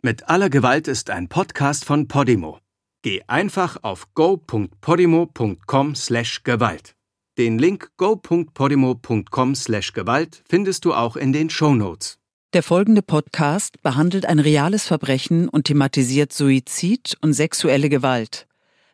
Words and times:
Mit 0.00 0.28
aller 0.28 0.48
Gewalt 0.48 0.86
ist 0.86 1.10
ein 1.10 1.26
Podcast 1.26 1.84
von 1.84 2.06
Podimo. 2.06 2.60
Geh 3.02 3.22
einfach 3.26 3.78
auf 3.82 4.06
go.podimo.com/gewalt. 4.14 6.94
Den 7.36 7.58
Link 7.58 7.90
go.podimo.com/gewalt 7.96 10.44
findest 10.48 10.84
du 10.84 10.94
auch 10.94 11.16
in 11.16 11.32
den 11.32 11.50
Show 11.50 11.74
Notes. 11.74 12.20
Der 12.52 12.62
folgende 12.62 13.02
Podcast 13.02 13.82
behandelt 13.82 14.26
ein 14.26 14.38
reales 14.38 14.86
Verbrechen 14.86 15.48
und 15.48 15.64
thematisiert 15.64 16.32
Suizid 16.32 17.16
und 17.20 17.32
sexuelle 17.32 17.88
Gewalt. 17.88 18.46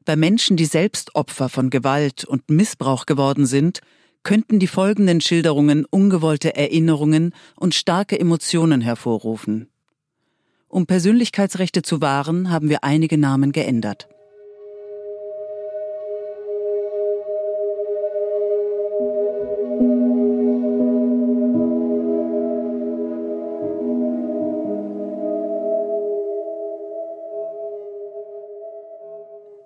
Bei 0.06 0.16
Menschen, 0.16 0.56
die 0.56 0.64
selbst 0.64 1.14
Opfer 1.14 1.50
von 1.50 1.68
Gewalt 1.68 2.24
und 2.24 2.48
Missbrauch 2.48 3.04
geworden 3.04 3.44
sind, 3.44 3.80
könnten 4.22 4.58
die 4.58 4.68
folgenden 4.68 5.20
Schilderungen 5.20 5.84
ungewollte 5.84 6.56
Erinnerungen 6.56 7.34
und 7.56 7.74
starke 7.74 8.18
Emotionen 8.18 8.80
hervorrufen. 8.80 9.68
Um 10.74 10.86
Persönlichkeitsrechte 10.86 11.82
zu 11.82 12.00
wahren, 12.00 12.50
haben 12.50 12.68
wir 12.68 12.82
einige 12.82 13.16
Namen 13.16 13.52
geändert. 13.52 14.08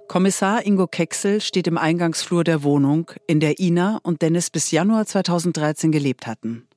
Kommissar 0.09 0.66
Ingo 0.66 0.86
Kecksel 0.86 1.41
steht 1.41 1.66
im 1.69 1.78
Eingangsflur 1.78 2.45
der 2.45 2.62
Wohnung, 2.62 3.11
in 3.27 3.41
der 3.41 3.59
Ina 3.59 3.98
und 4.02 4.20
Dennis 4.20 4.50
bis 4.50 4.70
Januar 4.70 5.06
2013 5.06 5.91
gelebt 5.91 6.27
hatten. 6.27 6.69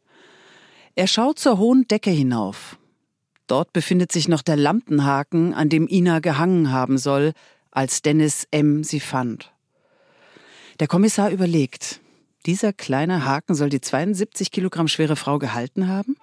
Er 0.96 1.08
schaut 1.08 1.38
zur 1.38 1.58
hohen 1.58 1.86
Decke 1.90 2.12
hinauf. 2.12 2.78
Dort 3.52 3.74
befindet 3.74 4.14
sich 4.14 4.30
noch 4.30 4.44
der 4.44 4.56
Lampenhaken, 4.56 5.54
an 5.54 5.68
dem 5.68 5.86
Ina 5.90 6.20
gehangen 6.20 6.72
haben 6.72 6.98
soll, 6.98 7.34
als 7.70 8.02
Dennis 8.02 8.48
M. 8.50 8.86
sie 8.86 9.02
fand. 9.02 9.52
Der 10.80 10.88
Kommissar 10.88 11.32
überlegt, 11.32 12.00
dieser 12.46 12.72
kleine 12.72 13.26
Haken 13.26 13.54
soll 13.54 13.68
die 13.68 13.82
72 13.82 14.52
Kilogramm 14.52 14.88
schwere 14.88 15.18
Frau 15.18 15.38
gehalten 15.38 15.90
haben? 15.90 16.16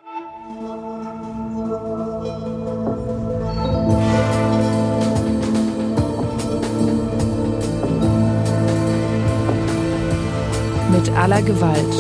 Mit 10.91 11.11
aller 11.11 11.43
Gewalt. 11.43 11.95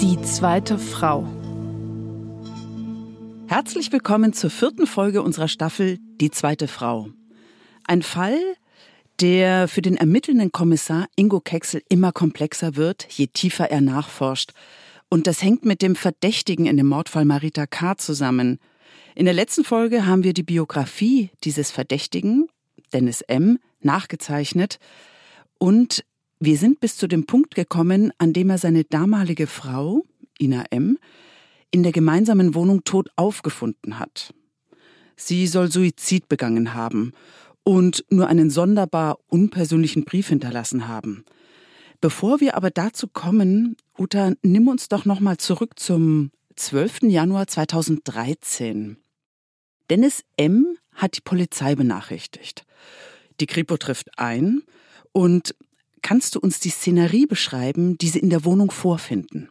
Die 0.00 0.22
zweite 0.22 0.78
Frau. 0.78 1.28
Herzlich 3.50 3.90
willkommen 3.90 4.32
zur 4.32 4.48
vierten 4.48 4.86
Folge 4.86 5.22
unserer 5.22 5.48
Staffel 5.48 5.98
Die 6.20 6.30
zweite 6.30 6.68
Frau. 6.68 7.08
Ein 7.84 8.02
Fall, 8.02 8.38
der 9.20 9.66
für 9.66 9.82
den 9.82 9.96
ermittelnden 9.96 10.52
Kommissar 10.52 11.08
Ingo 11.16 11.40
Kecksel 11.40 11.82
immer 11.88 12.12
komplexer 12.12 12.76
wird, 12.76 13.08
je 13.10 13.26
tiefer 13.26 13.68
er 13.68 13.80
nachforscht. 13.80 14.52
Und 15.08 15.26
das 15.26 15.42
hängt 15.42 15.64
mit 15.64 15.82
dem 15.82 15.96
Verdächtigen 15.96 16.66
in 16.66 16.76
dem 16.76 16.86
Mordfall 16.86 17.24
Marita 17.24 17.66
K. 17.66 17.96
zusammen. 17.96 18.60
In 19.16 19.24
der 19.24 19.34
letzten 19.34 19.64
Folge 19.64 20.06
haben 20.06 20.22
wir 20.22 20.32
die 20.32 20.44
Biografie 20.44 21.30
dieses 21.42 21.72
Verdächtigen, 21.72 22.46
Dennis 22.92 23.20
M., 23.22 23.58
nachgezeichnet. 23.80 24.78
Und 25.58 26.04
wir 26.38 26.56
sind 26.56 26.78
bis 26.78 26.96
zu 26.96 27.08
dem 27.08 27.26
Punkt 27.26 27.56
gekommen, 27.56 28.12
an 28.18 28.32
dem 28.32 28.48
er 28.48 28.58
seine 28.58 28.84
damalige 28.84 29.48
Frau, 29.48 30.04
Ina 30.38 30.66
M., 30.70 30.98
in 31.70 31.82
der 31.82 31.92
gemeinsamen 31.92 32.54
Wohnung 32.54 32.84
tot 32.84 33.08
aufgefunden 33.16 33.98
hat. 33.98 34.34
Sie 35.16 35.46
soll 35.46 35.70
Suizid 35.70 36.28
begangen 36.28 36.74
haben 36.74 37.12
und 37.62 38.04
nur 38.10 38.28
einen 38.28 38.50
sonderbar 38.50 39.18
unpersönlichen 39.28 40.04
Brief 40.04 40.28
hinterlassen 40.28 40.88
haben. 40.88 41.24
Bevor 42.00 42.40
wir 42.40 42.56
aber 42.56 42.70
dazu 42.70 43.06
kommen, 43.06 43.76
Uta, 43.98 44.32
nimm 44.42 44.68
uns 44.68 44.88
doch 44.88 45.04
noch 45.04 45.20
mal 45.20 45.36
zurück 45.36 45.78
zum 45.78 46.30
12. 46.56 47.02
Januar 47.02 47.46
2013. 47.46 48.96
Dennis 49.90 50.24
M. 50.36 50.78
hat 50.94 51.16
die 51.16 51.20
Polizei 51.20 51.74
benachrichtigt. 51.74 52.64
Die 53.40 53.46
Kripo 53.46 53.76
trifft 53.76 54.18
ein 54.18 54.62
und 55.12 55.54
kannst 56.02 56.34
du 56.34 56.40
uns 56.40 56.60
die 56.60 56.70
Szenerie 56.70 57.26
beschreiben, 57.26 57.98
die 57.98 58.08
sie 58.08 58.20
in 58.20 58.30
der 58.30 58.44
Wohnung 58.44 58.70
vorfinden? 58.70 59.50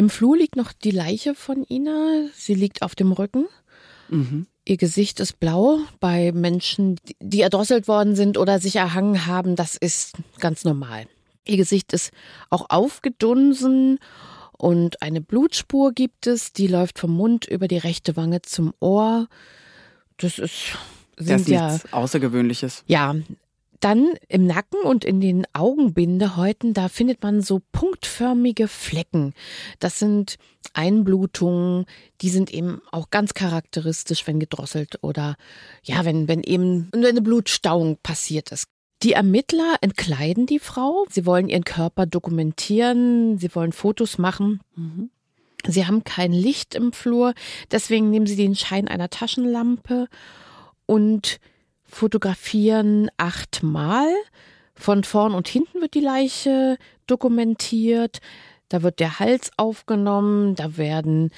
Im 0.00 0.08
Flur 0.08 0.34
liegt 0.34 0.56
noch 0.56 0.72
die 0.72 0.92
Leiche 0.92 1.34
von 1.34 1.62
Ina. 1.68 2.22
Sie 2.34 2.54
liegt 2.54 2.80
auf 2.80 2.94
dem 2.94 3.12
Rücken. 3.12 3.44
Mhm. 4.08 4.46
Ihr 4.64 4.78
Gesicht 4.78 5.20
ist 5.20 5.38
blau. 5.38 5.80
Bei 6.00 6.32
Menschen, 6.32 6.96
die 7.20 7.42
erdrosselt 7.42 7.86
worden 7.86 8.16
sind 8.16 8.38
oder 8.38 8.60
sich 8.60 8.76
erhangen 8.76 9.26
haben, 9.26 9.56
das 9.56 9.76
ist 9.76 10.14
ganz 10.38 10.64
normal. 10.64 11.06
Ihr 11.46 11.58
Gesicht 11.58 11.92
ist 11.92 12.12
auch 12.48 12.70
aufgedunsen 12.70 13.98
und 14.56 15.02
eine 15.02 15.20
Blutspur 15.20 15.92
gibt 15.92 16.26
es, 16.26 16.54
die 16.54 16.66
läuft 16.66 16.98
vom 16.98 17.14
Mund 17.14 17.44
über 17.44 17.68
die 17.68 17.76
rechte 17.76 18.16
Wange 18.16 18.40
zum 18.40 18.72
Ohr. 18.80 19.28
Das 20.16 20.38
ist 20.38 20.78
sind 21.18 21.30
das 21.30 21.42
ist 21.42 21.48
ja 21.48 21.78
Außergewöhnliches. 21.90 22.84
Ja, 22.86 23.14
dann 23.80 24.14
im 24.28 24.46
Nacken 24.46 24.80
und 24.82 25.04
in 25.04 25.20
den 25.20 25.46
Augenbindehäuten, 25.52 26.74
da 26.74 26.88
findet 26.88 27.22
man 27.22 27.40
so 27.40 27.60
punktförmige 27.72 28.68
Flecken. 28.68 29.34
Das 29.78 29.98
sind 29.98 30.36
Einblutungen, 30.74 31.86
die 32.20 32.28
sind 32.28 32.52
eben 32.52 32.80
auch 32.92 33.10
ganz 33.10 33.34
charakteristisch, 33.34 34.26
wenn 34.26 34.38
gedrosselt 34.38 34.98
oder 35.02 35.36
ja, 35.82 36.04
wenn, 36.04 36.28
wenn 36.28 36.42
eben 36.42 36.90
eine 36.94 37.22
Blutstauung 37.22 37.98
passiert 38.02 38.52
ist. 38.52 38.68
Die 39.02 39.12
Ermittler 39.12 39.76
entkleiden 39.80 40.44
die 40.46 40.58
Frau. 40.58 41.06
Sie 41.08 41.24
wollen 41.24 41.48
ihren 41.48 41.64
Körper 41.64 42.04
dokumentieren. 42.04 43.38
Sie 43.38 43.54
wollen 43.54 43.72
Fotos 43.72 44.18
machen. 44.18 44.60
Mhm. 44.76 45.10
Sie 45.66 45.86
haben 45.86 46.04
kein 46.04 46.32
Licht 46.32 46.74
im 46.74 46.92
Flur. 46.92 47.34
Deswegen 47.70 48.10
nehmen 48.10 48.26
sie 48.26 48.36
den 48.36 48.54
Schein 48.54 48.88
einer 48.88 49.08
Taschenlampe 49.08 50.06
und 50.86 51.40
fotografieren 51.90 53.10
achtmal. 53.16 54.08
Von 54.74 55.04
vorn 55.04 55.34
und 55.34 55.46
hinten 55.46 55.82
wird 55.82 55.92
die 55.94 56.00
Leiche 56.00 56.78
dokumentiert. 57.06 58.20
Da 58.70 58.82
wird 58.82 58.98
der 58.98 59.18
Hals 59.18 59.50
aufgenommen. 59.58 60.54
Da 60.54 60.78
werden 60.78 61.30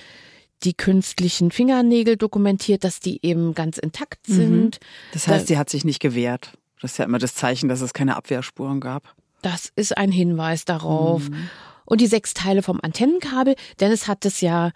die 0.62 0.74
künstlichen 0.74 1.50
Fingernägel 1.50 2.16
dokumentiert, 2.16 2.84
dass 2.84 3.00
die 3.00 3.18
eben 3.24 3.54
ganz 3.54 3.78
intakt 3.78 4.28
mhm. 4.28 4.34
sind. 4.34 4.80
Das 5.12 5.26
heißt, 5.26 5.44
da, 5.44 5.46
sie 5.48 5.58
hat 5.58 5.70
sich 5.70 5.84
nicht 5.84 6.00
gewehrt. 6.00 6.52
Das 6.80 6.92
ist 6.92 6.98
ja 6.98 7.04
immer 7.04 7.18
das 7.18 7.34
Zeichen, 7.34 7.68
dass 7.68 7.80
es 7.80 7.92
keine 7.92 8.16
Abwehrspuren 8.16 8.80
gab. 8.80 9.14
Das 9.40 9.72
ist 9.74 9.96
ein 9.96 10.12
Hinweis 10.12 10.64
darauf. 10.64 11.28
Mhm. 11.28 11.50
Und 11.84 12.00
die 12.00 12.06
sechs 12.06 12.32
Teile 12.32 12.62
vom 12.62 12.78
Antennenkabel, 12.80 13.56
Dennis 13.80 14.06
hat 14.06 14.24
es 14.24 14.40
ja 14.40 14.70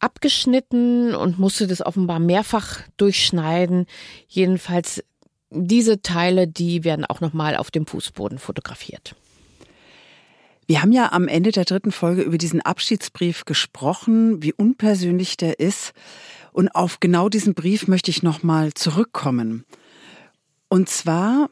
abgeschnitten 0.00 1.14
und 1.14 1.38
musste 1.38 1.66
das 1.66 1.84
offenbar 1.84 2.18
mehrfach 2.18 2.80
durchschneiden. 2.96 3.86
Jedenfalls 4.26 5.04
diese 5.50 6.02
Teile, 6.02 6.46
die 6.46 6.84
werden 6.84 7.04
auch 7.04 7.20
nochmal 7.20 7.56
auf 7.56 7.70
dem 7.70 7.86
Fußboden 7.86 8.38
fotografiert. 8.38 9.14
Wir 10.66 10.82
haben 10.82 10.92
ja 10.92 11.10
am 11.10 11.26
Ende 11.26 11.50
der 11.50 11.64
dritten 11.64 11.90
Folge 11.90 12.22
über 12.22 12.38
diesen 12.38 12.60
Abschiedsbrief 12.60 13.44
gesprochen, 13.44 14.40
wie 14.42 14.52
unpersönlich 14.52 15.36
der 15.36 15.58
ist. 15.58 15.92
Und 16.52 16.68
auf 16.68 17.00
genau 17.00 17.28
diesen 17.28 17.54
Brief 17.54 17.88
möchte 17.88 18.12
ich 18.12 18.22
nochmal 18.22 18.72
zurückkommen. 18.74 19.64
Und 20.68 20.88
zwar 20.88 21.50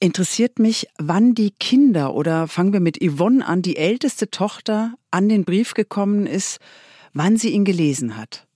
interessiert 0.00 0.58
mich, 0.58 0.86
wann 0.98 1.34
die 1.34 1.50
Kinder 1.50 2.14
oder 2.14 2.48
fangen 2.48 2.72
wir 2.72 2.80
mit 2.80 2.98
Yvonne 3.04 3.46
an, 3.46 3.60
die 3.60 3.76
älteste 3.76 4.30
Tochter, 4.30 4.94
an 5.10 5.28
den 5.28 5.44
Brief 5.44 5.74
gekommen 5.74 6.26
ist, 6.26 6.58
wann 7.12 7.36
sie 7.36 7.50
ihn 7.50 7.66
gelesen 7.66 8.16
hat. 8.16 8.46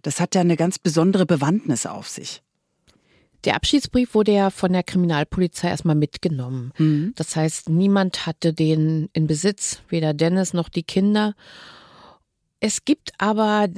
Das 0.00 0.20
hat 0.20 0.34
ja 0.34 0.40
eine 0.40 0.56
ganz 0.56 0.78
besondere 0.78 1.26
Bewandtnis 1.26 1.84
auf 1.84 2.08
sich. 2.08 2.42
Der 3.44 3.56
Abschiedsbrief 3.56 4.14
wurde 4.14 4.32
ja 4.32 4.50
von 4.50 4.72
der 4.72 4.82
Kriminalpolizei 4.82 5.68
erstmal 5.68 5.94
mitgenommen. 5.94 6.72
Mhm. 6.78 7.12
Das 7.16 7.36
heißt, 7.36 7.68
niemand 7.68 8.26
hatte 8.26 8.52
den 8.52 9.08
in 9.12 9.26
Besitz, 9.26 9.80
weder 9.88 10.14
Dennis 10.14 10.54
noch 10.54 10.68
die 10.68 10.82
Kinder. 10.82 11.34
Es 12.60 12.84
gibt 12.84 13.12
aber 13.18 13.68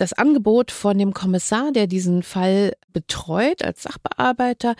das 0.00 0.12
Angebot 0.12 0.70
von 0.70 0.96
dem 0.98 1.12
Kommissar, 1.12 1.72
der 1.72 1.86
diesen 1.86 2.22
Fall 2.22 2.72
betreut 2.92 3.62
als 3.62 3.82
Sachbearbeiter, 3.82 4.74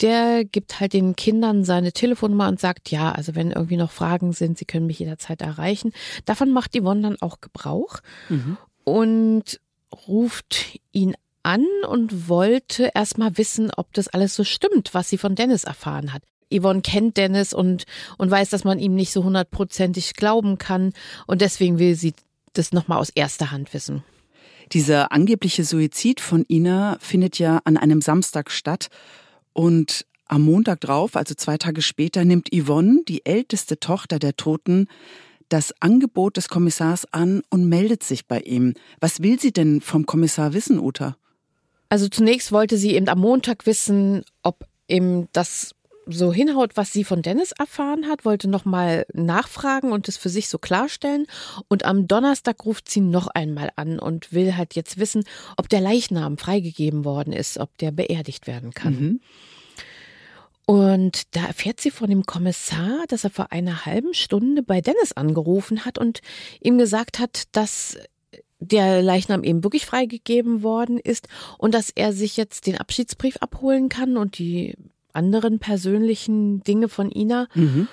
der 0.00 0.44
gibt 0.44 0.80
halt 0.80 0.92
den 0.92 1.16
Kindern 1.16 1.64
seine 1.64 1.92
Telefonnummer 1.92 2.48
und 2.48 2.60
sagt, 2.60 2.90
ja, 2.90 3.10
also 3.12 3.34
wenn 3.34 3.50
irgendwie 3.50 3.76
noch 3.76 3.90
Fragen 3.90 4.32
sind, 4.32 4.58
sie 4.58 4.64
können 4.64 4.86
mich 4.86 5.00
jederzeit 5.00 5.42
erreichen. 5.42 5.92
Davon 6.24 6.52
macht 6.52 6.76
Yvonne 6.76 7.02
dann 7.02 7.20
auch 7.20 7.40
Gebrauch 7.40 7.98
mhm. 8.28 8.58
und 8.84 9.60
ruft 10.06 10.78
ihn 10.92 11.14
an 11.42 11.66
und 11.88 12.28
wollte 12.28 12.90
erstmal 12.94 13.38
wissen, 13.38 13.70
ob 13.76 13.92
das 13.92 14.08
alles 14.08 14.34
so 14.34 14.44
stimmt, 14.44 14.94
was 14.94 15.08
sie 15.08 15.18
von 15.18 15.34
Dennis 15.34 15.64
erfahren 15.64 16.12
hat. 16.12 16.22
Yvonne 16.52 16.82
kennt 16.82 17.16
Dennis 17.16 17.52
und, 17.52 17.84
und 18.18 18.30
weiß, 18.30 18.50
dass 18.50 18.64
man 18.64 18.78
ihm 18.78 18.94
nicht 18.94 19.12
so 19.12 19.24
hundertprozentig 19.24 20.14
glauben 20.14 20.58
kann. 20.58 20.92
Und 21.26 21.40
deswegen 21.40 21.78
will 21.78 21.94
sie 21.94 22.14
das 22.52 22.72
nochmal 22.72 22.98
aus 22.98 23.10
erster 23.10 23.50
Hand 23.50 23.72
wissen. 23.72 24.02
Dieser 24.72 25.12
angebliche 25.12 25.64
Suizid 25.64 26.20
von 26.20 26.44
Ina 26.48 26.96
findet 27.00 27.38
ja 27.38 27.60
an 27.64 27.76
einem 27.76 28.00
Samstag 28.00 28.50
statt 28.50 28.88
und 29.52 30.06
am 30.26 30.42
Montag 30.42 30.80
drauf, 30.80 31.16
also 31.16 31.34
zwei 31.34 31.58
Tage 31.58 31.82
später, 31.82 32.24
nimmt 32.24 32.50
Yvonne, 32.54 33.02
die 33.08 33.26
älteste 33.26 33.80
Tochter 33.80 34.20
der 34.20 34.36
Toten, 34.36 34.86
das 35.48 35.74
Angebot 35.80 36.36
des 36.36 36.48
Kommissars 36.48 37.12
an 37.12 37.42
und 37.50 37.68
meldet 37.68 38.04
sich 38.04 38.26
bei 38.26 38.40
ihm. 38.40 38.74
Was 39.00 39.22
will 39.22 39.40
sie 39.40 39.52
denn 39.52 39.80
vom 39.80 40.06
Kommissar 40.06 40.52
wissen, 40.52 40.78
Uta? 40.78 41.16
Also 41.90 42.08
zunächst 42.08 42.52
wollte 42.52 42.78
sie 42.78 42.94
eben 42.94 43.08
am 43.08 43.18
Montag 43.18 43.66
wissen, 43.66 44.22
ob 44.42 44.64
ihm 44.86 45.28
das 45.32 45.74
so 46.06 46.32
hinhaut, 46.32 46.76
was 46.76 46.92
sie 46.92 47.04
von 47.04 47.22
Dennis 47.22 47.52
erfahren 47.52 48.08
hat, 48.08 48.24
wollte 48.24 48.48
nochmal 48.48 49.06
nachfragen 49.12 49.92
und 49.92 50.08
es 50.08 50.16
für 50.16 50.28
sich 50.28 50.48
so 50.48 50.58
klarstellen. 50.58 51.26
Und 51.68 51.84
am 51.84 52.08
Donnerstag 52.08 52.64
ruft 52.64 52.88
sie 52.88 53.00
noch 53.00 53.28
einmal 53.28 53.70
an 53.76 53.98
und 53.98 54.32
will 54.32 54.56
halt 54.56 54.74
jetzt 54.74 54.98
wissen, 54.98 55.24
ob 55.56 55.68
der 55.68 55.80
Leichnam 55.80 56.38
freigegeben 56.38 57.04
worden 57.04 57.32
ist, 57.32 57.58
ob 57.58 57.76
der 57.78 57.90
beerdigt 57.90 58.46
werden 58.46 58.72
kann. 58.72 58.94
Mhm. 58.94 59.20
Und 60.66 61.34
da 61.34 61.46
erfährt 61.46 61.80
sie 61.80 61.90
von 61.90 62.08
dem 62.08 62.24
Kommissar, 62.24 63.04
dass 63.08 63.24
er 63.24 63.30
vor 63.30 63.50
einer 63.50 63.84
halben 63.86 64.14
Stunde 64.14 64.62
bei 64.62 64.80
Dennis 64.80 65.12
angerufen 65.12 65.84
hat 65.84 65.98
und 65.98 66.20
ihm 66.60 66.78
gesagt 66.78 67.18
hat, 67.18 67.44
dass 67.52 67.98
der 68.60 69.02
Leichnam 69.02 69.42
eben 69.42 69.64
wirklich 69.64 69.86
freigegeben 69.86 70.62
worden 70.62 70.98
ist 70.98 71.28
und 71.58 71.74
dass 71.74 71.90
er 71.90 72.12
sich 72.12 72.36
jetzt 72.36 72.66
den 72.66 72.78
Abschiedsbrief 72.78 73.38
abholen 73.38 73.88
kann 73.88 74.16
und 74.16 74.38
die 74.38 74.76
anderen 75.12 75.58
persönlichen 75.58 76.62
Dinge 76.62 76.88
von 76.88 77.10
Ina. 77.10 77.48
Mhm. 77.54 77.88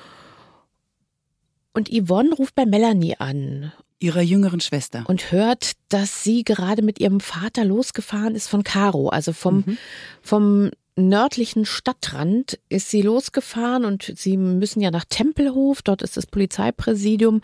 Und 1.74 1.90
Yvonne 1.90 2.34
ruft 2.34 2.56
bei 2.56 2.66
Melanie 2.66 3.16
an. 3.18 3.72
Ihrer 4.00 4.22
jüngeren 4.22 4.62
Schwester. 4.62 5.04
Und 5.08 5.32
hört, 5.32 5.72
dass 5.90 6.24
sie 6.24 6.44
gerade 6.44 6.84
mit 6.84 7.00
ihrem 7.00 7.20
Vater 7.20 7.66
losgefahren 7.66 8.36
ist 8.36 8.48
von 8.48 8.64
Caro, 8.64 9.10
also 9.10 9.34
vom, 9.34 9.64
mhm. 9.66 9.78
vom 10.22 10.70
nördlichen 10.96 11.66
Stadtrand 11.66 12.60
ist 12.70 12.90
sie 12.90 13.02
losgefahren 13.02 13.86
und 13.86 14.14
sie 14.16 14.38
müssen 14.38 14.82
ja 14.82 14.92
nach 14.92 15.06
Tempelhof, 15.06 15.82
dort 15.82 16.02
ist 16.02 16.18
das 16.18 16.26
Polizeipräsidium. 16.28 17.42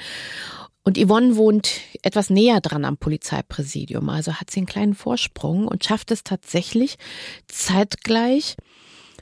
Und 0.83 0.97
Yvonne 0.97 1.38
wohnt 1.38 1.80
etwas 2.01 2.30
näher 2.30 2.59
dran 2.59 2.83
am 2.83 2.97
Polizeipräsidium, 2.97 4.09
also 4.09 4.33
hat 4.33 4.51
sie 4.51 4.59
einen 4.59 4.68
kleinen 4.68 4.95
Vorsprung 4.95 5.68
und 5.68 5.85
schafft 5.85 6.12
es 6.12 6.24
tatsächlich 6.24 6.97
zeitgleich 7.47 8.57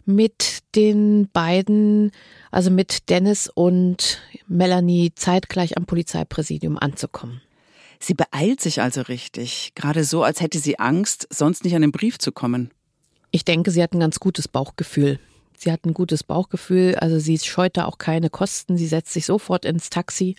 mit 0.05 0.59
den 0.75 1.29
beiden, 1.31 2.11
also 2.49 2.71
mit 2.71 3.09
Dennis 3.09 3.47
und 3.53 4.19
Melanie 4.47 5.13
zeitgleich 5.13 5.77
am 5.77 5.85
Polizeipräsidium 5.85 6.79
anzukommen. 6.79 7.41
Sie 7.99 8.15
beeilt 8.15 8.59
sich 8.59 8.81
also 8.81 9.01
richtig, 9.01 9.73
gerade 9.75 10.03
so, 10.03 10.23
als 10.23 10.41
hätte 10.41 10.57
sie 10.57 10.79
Angst, 10.79 11.27
sonst 11.29 11.63
nicht 11.63 11.75
an 11.75 11.83
den 11.83 11.91
Brief 11.91 12.17
zu 12.17 12.31
kommen. 12.31 12.71
Ich 13.29 13.45
denke, 13.45 13.69
sie 13.69 13.83
hat 13.83 13.93
ein 13.93 13.99
ganz 13.99 14.19
gutes 14.19 14.47
Bauchgefühl. 14.47 15.19
Sie 15.55 15.71
hat 15.71 15.85
ein 15.85 15.93
gutes 15.93 16.23
Bauchgefühl, 16.23 16.95
also 16.95 17.19
sie 17.19 17.37
scheut 17.37 17.77
da 17.77 17.85
auch 17.85 17.99
keine 17.99 18.31
Kosten. 18.31 18.77
Sie 18.77 18.87
setzt 18.87 19.13
sich 19.13 19.27
sofort 19.27 19.63
ins 19.63 19.91
Taxi 19.91 20.35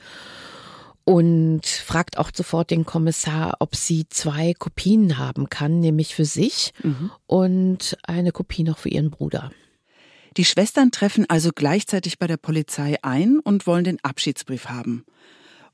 und 1.05 1.67
fragt 1.67 2.19
auch 2.19 2.31
sofort 2.35 2.71
den 2.71 2.85
Kommissar, 2.85 3.57
ob 3.59 3.75
sie 3.75 4.07
zwei 4.09 4.55
Kopien 4.55 5.19
haben 5.19 5.51
kann, 5.51 5.81
nämlich 5.81 6.15
für 6.15 6.25
sich 6.25 6.73
mhm. 6.83 7.11
und 7.27 7.97
eine 8.05 8.33
Kopie 8.33 8.63
noch 8.63 8.79
für 8.79 8.89
ihren 8.89 9.11
Bruder. 9.11 9.51
Die 10.37 10.45
Schwestern 10.45 10.91
treffen 10.91 11.29
also 11.29 11.51
gleichzeitig 11.55 12.19
bei 12.19 12.27
der 12.27 12.39
Polizei 12.39 12.97
ein 13.03 13.39
und 13.41 13.67
wollen 13.67 13.85
den 13.85 14.03
Abschiedsbrief 14.03 14.67
haben. 14.67 15.05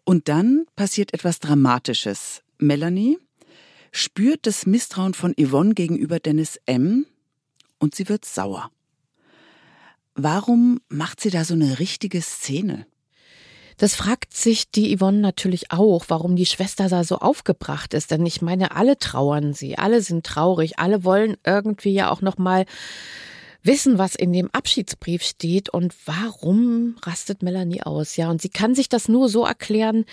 Und 0.05 0.29
dann 0.29 0.65
passiert 0.75 1.15
etwas 1.15 1.39
Dramatisches. 1.39 2.43
Melanie, 2.59 3.19
spürt 3.93 4.47
das 4.47 4.67
Misstrauen 4.67 5.15
von 5.15 5.35
Yvonne 5.39 5.75
gegenüber 5.75 6.19
Dennis 6.19 6.59
M. 6.67 7.07
und 7.79 7.95
sie 7.95 8.09
wird 8.09 8.25
sauer. 8.25 8.71
Warum 10.15 10.81
macht 10.89 11.21
sie 11.21 11.31
da 11.31 11.45
so 11.45 11.55
eine 11.55 11.79
richtige 11.79 12.21
Szene? 12.21 12.87
Das 13.79 13.95
fragt 13.95 14.35
sich 14.35 14.71
die 14.71 14.97
Yvonne 14.97 15.21
natürlich 15.21 15.71
auch, 15.71 16.05
warum 16.09 16.37
die 16.37 16.47
Schwester 16.47 16.89
da 16.89 17.05
so 17.05 17.19
aufgebracht 17.19 17.95
ist. 17.95 18.11
Denn 18.11 18.27
ich 18.27 18.43
meine, 18.43 18.77
alle 18.77 18.99
trauern 18.99 19.55
sie, 19.55 19.79
alle 19.79 20.03
sind 20.03 20.27
traurig, 20.27 20.79
alle 20.79 21.05
wollen 21.05 21.37
irgendwie 21.45 21.93
ja 21.93 22.11
auch 22.11 22.21
noch 22.21 22.39
mal 22.39 22.67
wissen, 23.63 23.99
was 23.99 24.15
in 24.15 24.33
dem 24.33 24.51
Abschiedsbrief 24.53 25.23
steht 25.23 25.69
und 25.69 25.95
warum 26.07 26.97
rastet 27.03 27.43
Melanie 27.43 27.83
aus. 27.83 28.17
Ja, 28.17 28.31
und 28.31 28.41
sie 28.41 28.49
kann 28.49 28.75
sich 28.75 28.89
das 28.89 29.09
nur 29.09 29.29
so 29.29 29.45
erklären, 29.45 30.05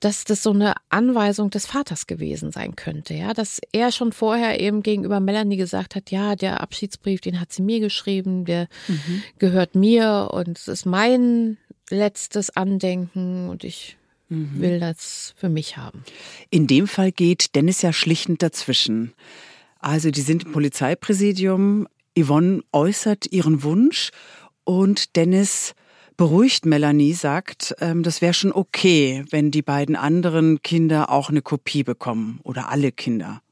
dass 0.00 0.24
das 0.24 0.42
so 0.42 0.50
eine 0.50 0.74
Anweisung 0.88 1.50
des 1.50 1.66
Vaters 1.66 2.06
gewesen 2.06 2.52
sein 2.52 2.76
könnte. 2.76 3.14
Ja, 3.14 3.34
dass 3.34 3.60
er 3.72 3.92
schon 3.92 4.12
vorher 4.12 4.60
eben 4.60 4.82
gegenüber 4.82 5.20
Melanie 5.20 5.56
gesagt 5.56 5.94
hat, 5.94 6.10
ja, 6.10 6.36
der 6.36 6.60
Abschiedsbrief, 6.60 7.20
den 7.20 7.40
hat 7.40 7.52
sie 7.52 7.62
mir 7.62 7.80
geschrieben, 7.80 8.44
der 8.44 8.68
mhm. 8.88 9.22
gehört 9.38 9.74
mir 9.74 10.30
und 10.32 10.58
es 10.58 10.68
ist 10.68 10.86
mein 10.86 11.58
letztes 11.90 12.50
Andenken 12.56 13.48
und 13.48 13.64
ich 13.64 13.96
mhm. 14.28 14.60
will 14.60 14.80
das 14.80 15.34
für 15.36 15.48
mich 15.48 15.76
haben. 15.76 16.04
In 16.50 16.66
dem 16.66 16.86
Fall 16.86 17.12
geht 17.12 17.54
Dennis 17.54 17.82
ja 17.82 17.92
schlichtend 17.92 18.42
dazwischen. 18.42 19.12
Also 19.78 20.10
die 20.10 20.20
sind 20.20 20.44
im 20.44 20.52
Polizeipräsidium, 20.52 21.86
Yvonne 22.18 22.62
äußert 22.72 23.30
ihren 23.30 23.62
Wunsch 23.62 24.10
und 24.64 25.16
Dennis 25.16 25.74
beruhigt 26.16 26.64
Melanie, 26.64 27.12
sagt, 27.12 27.74
ähm, 27.80 28.02
das 28.02 28.22
wäre 28.22 28.34
schon 28.34 28.52
okay, 28.52 29.24
wenn 29.30 29.50
die 29.50 29.62
beiden 29.62 29.96
anderen 29.96 30.62
Kinder 30.62 31.10
auch 31.10 31.28
eine 31.28 31.42
Kopie 31.42 31.82
bekommen 31.82 32.40
oder 32.42 32.70
alle 32.70 32.90
Kinder. 32.90 33.42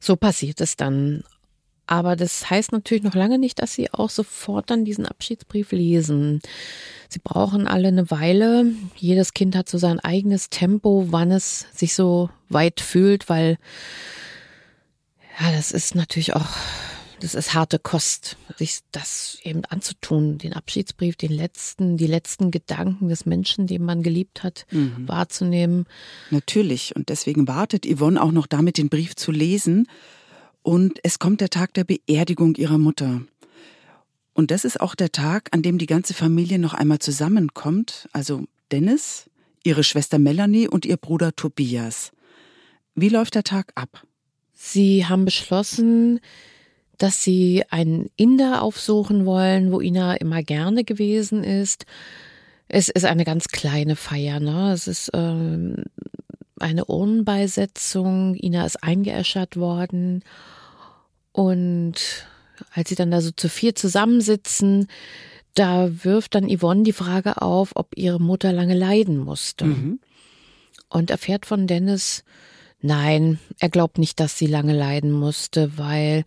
So 0.00 0.16
passiert 0.16 0.60
es 0.60 0.76
dann. 0.76 1.22
Aber 1.86 2.16
das 2.16 2.48
heißt 2.48 2.72
natürlich 2.72 3.02
noch 3.02 3.14
lange 3.14 3.38
nicht, 3.38 3.60
dass 3.60 3.74
sie 3.74 3.92
auch 3.92 4.10
sofort 4.10 4.70
dann 4.70 4.84
diesen 4.84 5.06
Abschiedsbrief 5.06 5.72
lesen. 5.72 6.40
Sie 7.10 7.18
brauchen 7.18 7.66
alle 7.66 7.88
eine 7.88 8.10
Weile. 8.10 8.66
Jedes 8.96 9.34
Kind 9.34 9.56
hat 9.56 9.68
so 9.68 9.78
sein 9.78 9.98
eigenes 10.00 10.48
Tempo, 10.48 11.08
wann 11.10 11.32
es 11.32 11.66
sich 11.74 11.94
so 11.94 12.30
weit 12.48 12.80
fühlt, 12.80 13.28
weil 13.28 13.58
ja, 15.40 15.52
das 15.52 15.72
ist 15.72 15.94
natürlich 15.94 16.34
auch 16.36 16.46
das 17.20 17.34
ist 17.34 17.54
harte 17.54 17.78
Kost, 17.78 18.36
sich 18.56 18.78
das 18.92 19.38
eben 19.42 19.64
anzutun, 19.66 20.38
den 20.38 20.54
Abschiedsbrief, 20.54 21.16
den 21.16 21.32
letzten, 21.32 21.96
die 21.96 22.06
letzten 22.06 22.50
Gedanken 22.50 23.08
des 23.08 23.26
Menschen, 23.26 23.66
den 23.66 23.84
man 23.84 24.02
geliebt 24.02 24.42
hat, 24.42 24.66
mhm. 24.70 25.06
wahrzunehmen. 25.06 25.84
Natürlich. 26.30 26.96
Und 26.96 27.10
deswegen 27.10 27.46
wartet 27.46 27.84
Yvonne 27.86 28.22
auch 28.22 28.32
noch 28.32 28.46
damit, 28.46 28.78
den 28.78 28.88
Brief 28.88 29.16
zu 29.16 29.32
lesen. 29.32 29.86
Und 30.62 30.98
es 31.02 31.18
kommt 31.18 31.40
der 31.40 31.50
Tag 31.50 31.74
der 31.74 31.84
Beerdigung 31.84 32.54
ihrer 32.56 32.78
Mutter. 32.78 33.22
Und 34.40 34.50
das 34.50 34.64
ist 34.64 34.80
auch 34.80 34.94
der 34.94 35.12
Tag, 35.12 35.50
an 35.50 35.60
dem 35.60 35.76
die 35.76 35.84
ganze 35.84 36.14
Familie 36.14 36.58
noch 36.58 36.72
einmal 36.72 36.98
zusammenkommt. 36.98 38.08
Also 38.14 38.44
Dennis, 38.72 39.28
ihre 39.64 39.84
Schwester 39.84 40.18
Melanie 40.18 40.66
und 40.66 40.86
ihr 40.86 40.96
Bruder 40.96 41.36
Tobias. 41.36 42.12
Wie 42.94 43.10
läuft 43.10 43.34
der 43.34 43.44
Tag 43.44 43.70
ab? 43.74 44.02
Sie 44.54 45.04
haben 45.04 45.26
beschlossen, 45.26 46.20
dass 46.96 47.22
sie 47.22 47.64
einen 47.68 48.08
Inder 48.16 48.62
aufsuchen 48.62 49.26
wollen, 49.26 49.72
wo 49.72 49.80
Ina 49.82 50.14
immer 50.14 50.42
gerne 50.42 50.84
gewesen 50.84 51.44
ist. 51.44 51.84
Es 52.66 52.88
ist 52.88 53.04
eine 53.04 53.26
ganz 53.26 53.48
kleine 53.48 53.94
Feier, 53.94 54.40
ne? 54.40 54.72
Es 54.72 54.88
ist 54.88 55.10
ähm, 55.12 55.84
eine 56.58 56.86
Urnenbeisetzung. 56.86 58.36
Ina 58.36 58.64
ist 58.64 58.82
eingeäschert 58.82 59.58
worden. 59.58 60.24
Und 61.32 62.26
als 62.72 62.88
sie 62.88 62.94
dann 62.94 63.10
da 63.10 63.20
so 63.20 63.30
zu 63.30 63.48
vier 63.48 63.74
zusammensitzen, 63.74 64.88
da 65.54 65.90
wirft 66.04 66.34
dann 66.34 66.48
Yvonne 66.48 66.84
die 66.84 66.92
Frage 66.92 67.42
auf, 67.42 67.72
ob 67.74 67.96
ihre 67.96 68.20
Mutter 68.20 68.52
lange 68.52 68.74
leiden 68.74 69.18
musste. 69.18 69.64
Mhm. 69.66 70.00
Und 70.88 71.10
erfährt 71.10 71.46
von 71.46 71.66
Dennis, 71.66 72.24
nein, 72.80 73.38
er 73.58 73.68
glaubt 73.68 73.98
nicht, 73.98 74.20
dass 74.20 74.38
sie 74.38 74.46
lange 74.46 74.76
leiden 74.76 75.12
musste, 75.12 75.76
weil 75.76 76.24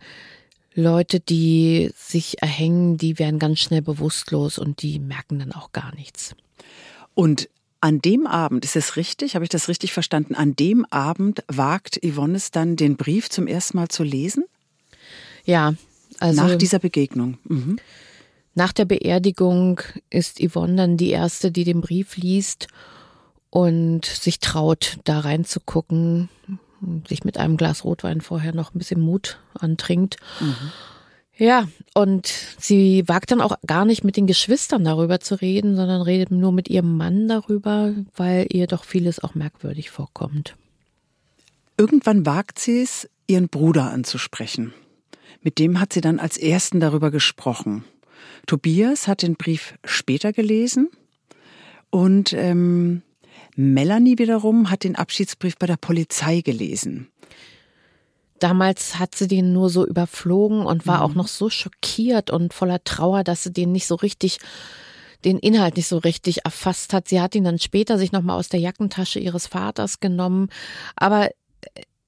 Leute, 0.74 1.20
die 1.20 1.92
sich 1.96 2.42
erhängen, 2.42 2.96
die 2.96 3.18
werden 3.18 3.38
ganz 3.38 3.60
schnell 3.60 3.82
bewusstlos 3.82 4.58
und 4.58 4.82
die 4.82 4.98
merken 4.98 5.38
dann 5.38 5.52
auch 5.52 5.72
gar 5.72 5.94
nichts. 5.94 6.34
Und 7.14 7.48
an 7.80 8.00
dem 8.00 8.26
Abend, 8.26 8.64
ist 8.64 8.76
es 8.76 8.96
richtig, 8.96 9.34
habe 9.34 9.44
ich 9.44 9.50
das 9.50 9.68
richtig 9.68 9.92
verstanden, 9.92 10.34
an 10.34 10.56
dem 10.56 10.86
Abend 10.86 11.44
wagt 11.48 12.00
Yvonne 12.02 12.36
es 12.36 12.50
dann, 12.50 12.76
den 12.76 12.96
Brief 12.96 13.28
zum 13.28 13.46
ersten 13.46 13.76
Mal 13.76 13.88
zu 13.88 14.02
lesen? 14.02 14.44
Ja, 15.44 15.74
also. 16.20 16.42
Nach 16.42 16.56
dieser 16.56 16.78
Begegnung. 16.78 17.38
Mhm. 17.44 17.78
Nach 18.54 18.72
der 18.72 18.84
Beerdigung 18.84 19.80
ist 20.10 20.40
Yvonne 20.40 20.76
dann 20.76 20.96
die 20.96 21.10
Erste, 21.10 21.50
die 21.50 21.64
den 21.64 21.80
Brief 21.80 22.16
liest 22.16 22.68
und 23.50 24.04
sich 24.04 24.38
traut, 24.38 24.98
da 25.04 25.20
reinzugucken, 25.20 26.28
sich 27.08 27.24
mit 27.24 27.38
einem 27.38 27.56
Glas 27.56 27.84
Rotwein 27.84 28.20
vorher 28.20 28.54
noch 28.54 28.74
ein 28.74 28.78
bisschen 28.78 29.00
Mut 29.00 29.38
antrinkt. 29.54 30.16
Mhm. 30.40 30.72
Ja, 31.36 31.66
und 31.94 32.32
sie 32.60 33.02
wagt 33.08 33.32
dann 33.32 33.40
auch 33.40 33.56
gar 33.66 33.84
nicht 33.84 34.04
mit 34.04 34.16
den 34.16 34.28
Geschwistern 34.28 34.84
darüber 34.84 35.18
zu 35.18 35.34
reden, 35.40 35.74
sondern 35.74 36.02
redet 36.02 36.30
nur 36.30 36.52
mit 36.52 36.68
ihrem 36.68 36.96
Mann 36.96 37.26
darüber, 37.26 37.92
weil 38.14 38.46
ihr 38.50 38.68
doch 38.68 38.84
vieles 38.84 39.22
auch 39.22 39.34
merkwürdig 39.34 39.90
vorkommt. 39.90 40.54
Irgendwann 41.76 42.24
wagt 42.24 42.60
sie 42.60 42.82
es, 42.82 43.08
ihren 43.26 43.48
Bruder 43.48 43.90
anzusprechen. 43.90 44.74
Mit 45.44 45.58
dem 45.58 45.78
hat 45.78 45.92
sie 45.92 46.00
dann 46.00 46.18
als 46.18 46.38
ersten 46.38 46.80
darüber 46.80 47.10
gesprochen. 47.10 47.84
Tobias 48.46 49.06
hat 49.06 49.22
den 49.22 49.36
Brief 49.36 49.74
später 49.84 50.32
gelesen 50.32 50.88
und 51.90 52.32
ähm, 52.32 53.02
Melanie 53.54 54.18
wiederum 54.18 54.70
hat 54.70 54.84
den 54.84 54.96
Abschiedsbrief 54.96 55.56
bei 55.58 55.66
der 55.66 55.76
Polizei 55.76 56.40
gelesen. 56.40 57.08
Damals 58.38 58.98
hat 58.98 59.14
sie 59.14 59.28
den 59.28 59.52
nur 59.52 59.68
so 59.68 59.86
überflogen 59.86 60.64
und 60.64 60.86
war 60.86 60.98
mhm. 60.98 61.02
auch 61.02 61.14
noch 61.14 61.28
so 61.28 61.50
schockiert 61.50 62.30
und 62.30 62.54
voller 62.54 62.82
Trauer, 62.82 63.22
dass 63.22 63.44
sie 63.44 63.52
den 63.52 63.70
nicht 63.70 63.86
so 63.86 63.94
richtig, 63.96 64.38
den 65.26 65.38
Inhalt 65.38 65.76
nicht 65.76 65.88
so 65.88 65.98
richtig 65.98 66.44
erfasst 66.44 66.94
hat. 66.94 67.08
Sie 67.08 67.20
hat 67.20 67.34
ihn 67.34 67.44
dann 67.44 67.58
später 67.58 67.98
sich 67.98 68.12
nochmal 68.12 68.38
aus 68.38 68.48
der 68.48 68.60
Jackentasche 68.60 69.20
ihres 69.20 69.46
Vaters 69.46 70.00
genommen. 70.00 70.48
Aber 70.96 71.28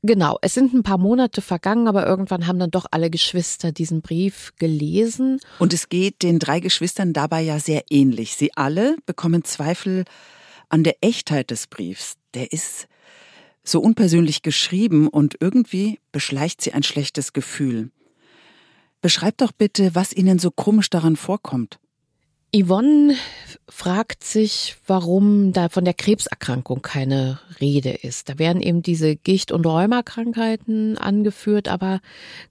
Genau, 0.07 0.39
es 0.41 0.55
sind 0.55 0.73
ein 0.73 0.85
paar 0.85 0.99
Monate 0.99 1.43
vergangen, 1.43 1.89
aber 1.89 2.07
irgendwann 2.07 2.47
haben 2.47 2.61
dann 2.61 2.71
doch 2.71 2.87
alle 2.93 3.11
Geschwister 3.11 3.73
diesen 3.73 4.03
Brief 4.03 4.53
gelesen. 4.57 5.41
Und 5.59 5.73
es 5.73 5.89
geht 5.89 6.23
den 6.23 6.39
drei 6.39 6.61
Geschwistern 6.61 7.13
dabei 7.13 7.43
ja 7.43 7.59
sehr 7.59 7.83
ähnlich. 7.91 8.37
Sie 8.37 8.57
alle 8.57 8.97
bekommen 9.05 9.43
Zweifel 9.43 10.05
an 10.69 10.85
der 10.85 10.97
Echtheit 11.01 11.51
des 11.51 11.67
Briefs. 11.67 12.15
Der 12.35 12.53
ist 12.53 12.87
so 13.65 13.81
unpersönlich 13.81 14.43
geschrieben 14.43 15.09
und 15.09 15.39
irgendwie 15.41 15.99
beschleicht 16.13 16.63
sie 16.63 16.73
ein 16.73 16.85
schlechtes 16.85 17.33
Gefühl. 17.33 17.91
Beschreibt 19.01 19.41
doch 19.41 19.51
bitte, 19.51 19.97
was 19.97 20.13
Ihnen 20.13 20.39
so 20.39 20.53
komisch 20.53 20.89
daran 20.89 21.17
vorkommt. 21.17 21.81
Yvonne 22.57 23.15
fragt 23.69 24.25
sich, 24.25 24.77
warum 24.87 25.53
da 25.53 25.69
von 25.69 25.85
der 25.85 25.93
Krebserkrankung 25.93 26.81
keine 26.81 27.41
Rede 27.61 27.91
ist. 27.91 28.29
Da 28.29 28.39
werden 28.39 28.63
eben 28.63 28.83
diese 28.83 29.17
Gicht- 29.17 29.53
und 29.53 29.67
Rheumakrankheiten 29.67 30.97
angeführt, 30.97 31.69
aber 31.69 32.01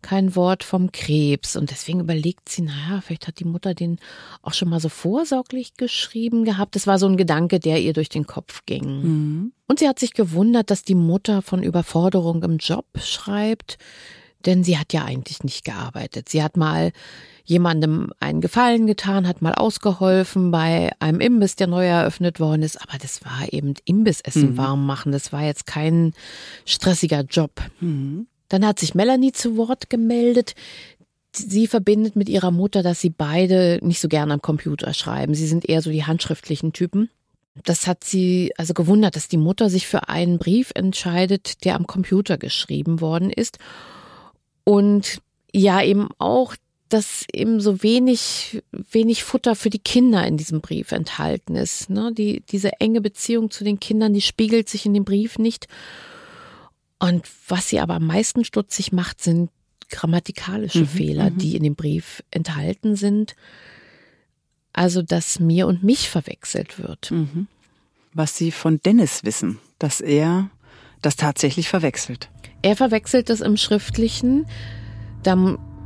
kein 0.01 0.35
Wort 0.35 0.63
vom 0.63 0.91
Krebs. 0.91 1.55
Und 1.55 1.71
deswegen 1.71 2.01
überlegt 2.01 2.49
sie, 2.49 2.61
naja, 2.61 3.01
vielleicht 3.01 3.27
hat 3.27 3.39
die 3.39 3.45
Mutter 3.45 3.73
den 3.73 3.97
auch 4.43 4.53
schon 4.53 4.69
mal 4.69 4.79
so 4.79 4.89
vorsorglich 4.89 5.77
geschrieben 5.77 6.45
gehabt. 6.45 6.75
Das 6.75 6.85
war 6.85 6.99
so 6.99 7.07
ein 7.07 7.17
Gedanke, 7.17 7.59
der 7.59 7.81
ihr 7.81 7.93
durch 7.93 8.09
den 8.09 8.27
Kopf 8.27 8.63
ging. 8.65 8.85
Mhm. 8.85 9.51
Und 9.67 9.79
sie 9.79 9.87
hat 9.87 9.97
sich 9.97 10.13
gewundert, 10.13 10.69
dass 10.69 10.83
die 10.83 10.95
Mutter 10.95 11.41
von 11.41 11.63
Überforderung 11.63 12.43
im 12.43 12.57
Job 12.57 12.85
schreibt, 13.01 13.79
denn 14.45 14.63
sie 14.63 14.77
hat 14.77 14.93
ja 14.93 15.03
eigentlich 15.05 15.43
nicht 15.43 15.65
gearbeitet. 15.65 16.29
Sie 16.29 16.43
hat 16.43 16.57
mal 16.57 16.91
jemandem 17.43 18.11
einen 18.19 18.41
Gefallen 18.41 18.87
getan, 18.87 19.27
hat 19.27 19.41
mal 19.41 19.53
ausgeholfen 19.53 20.51
bei 20.51 20.91
einem 20.99 21.19
Imbiss, 21.19 21.55
der 21.55 21.67
neu 21.67 21.85
eröffnet 21.85 22.39
worden 22.39 22.63
ist. 22.63 22.81
Aber 22.81 22.97
das 22.99 23.23
war 23.23 23.51
eben 23.53 23.75
Imbissessen 23.85 24.51
mhm. 24.51 24.57
warm 24.57 24.85
machen. 24.85 25.11
Das 25.11 25.31
war 25.31 25.43
jetzt 25.43 25.67
kein 25.67 26.13
stressiger 26.65 27.21
Job. 27.21 27.61
Mhm. 27.79 28.27
Dann 28.49 28.65
hat 28.65 28.79
sich 28.79 28.95
Melanie 28.95 29.31
zu 29.31 29.57
Wort 29.57 29.89
gemeldet. 29.89 30.55
Sie 31.31 31.67
verbindet 31.67 32.15
mit 32.15 32.29
ihrer 32.29 32.51
Mutter, 32.51 32.81
dass 32.81 33.01
sie 33.01 33.09
beide 33.09 33.79
nicht 33.81 33.99
so 33.99 34.07
gern 34.07 34.31
am 34.31 34.41
Computer 34.41 34.93
schreiben. 34.93 35.35
Sie 35.35 35.47
sind 35.47 35.67
eher 35.67 35.81
so 35.81 35.91
die 35.91 36.05
handschriftlichen 36.05 36.73
Typen. 36.73 37.09
Das 37.63 37.87
hat 37.87 38.03
sie 38.03 38.51
also 38.57 38.73
gewundert, 38.73 39.15
dass 39.15 39.27
die 39.27 39.37
Mutter 39.37 39.69
sich 39.69 39.87
für 39.87 40.09
einen 40.09 40.39
Brief 40.39 40.71
entscheidet, 40.75 41.63
der 41.63 41.75
am 41.75 41.87
Computer 41.87 42.37
geschrieben 42.37 43.01
worden 43.01 43.29
ist. 43.29 43.59
Und 44.65 45.21
ja, 45.53 45.81
eben 45.81 46.09
auch 46.17 46.55
dass 46.89 47.25
eben 47.33 47.59
so 47.59 47.81
wenig, 47.81 48.63
wenig 48.71 49.23
Futter 49.23 49.55
für 49.55 49.69
die 49.69 49.79
Kinder 49.79 50.25
in 50.25 50.37
diesem 50.37 50.61
Brief 50.61 50.91
enthalten 50.91 51.55
ist. 51.55 51.89
Ne? 51.89 52.13
Die, 52.13 52.41
diese 52.51 52.79
enge 52.79 53.01
Beziehung 53.01 53.49
zu 53.49 53.63
den 53.63 53.79
Kindern, 53.79 54.13
die 54.13 54.21
spiegelt 54.21 54.69
sich 54.69 54.85
in 54.85 54.93
dem 54.93 55.03
Brief 55.03 55.39
nicht. 55.39 55.67
Und 56.99 57.27
was 57.47 57.69
sie 57.69 57.79
aber 57.79 57.95
am 57.95 58.05
meisten 58.05 58.45
stutzig 58.45 58.91
macht, 58.91 59.21
sind 59.21 59.49
grammatikalische 59.89 60.81
mhm, 60.81 60.87
Fehler, 60.87 61.29
mhm. 61.31 61.37
die 61.37 61.55
in 61.55 61.63
dem 61.63 61.75
Brief 61.75 62.23
enthalten 62.31 62.95
sind. 62.95 63.35
Also, 64.71 65.01
dass 65.01 65.39
mir 65.39 65.67
und 65.67 65.83
mich 65.83 66.09
verwechselt 66.09 66.79
wird. 66.79 67.11
Mhm. 67.11 67.47
Was 68.13 68.37
Sie 68.37 68.51
von 68.51 68.79
Dennis 68.81 69.23
wissen, 69.23 69.59
dass 69.79 70.01
er 70.01 70.49
das 71.05 71.15
tatsächlich 71.15 71.69
verwechselt. 71.69 72.29
Er 72.61 72.75
verwechselt 72.75 73.29
das 73.29 73.41
im 73.41 73.57
Schriftlichen. 73.57 74.45
Da 75.23 75.35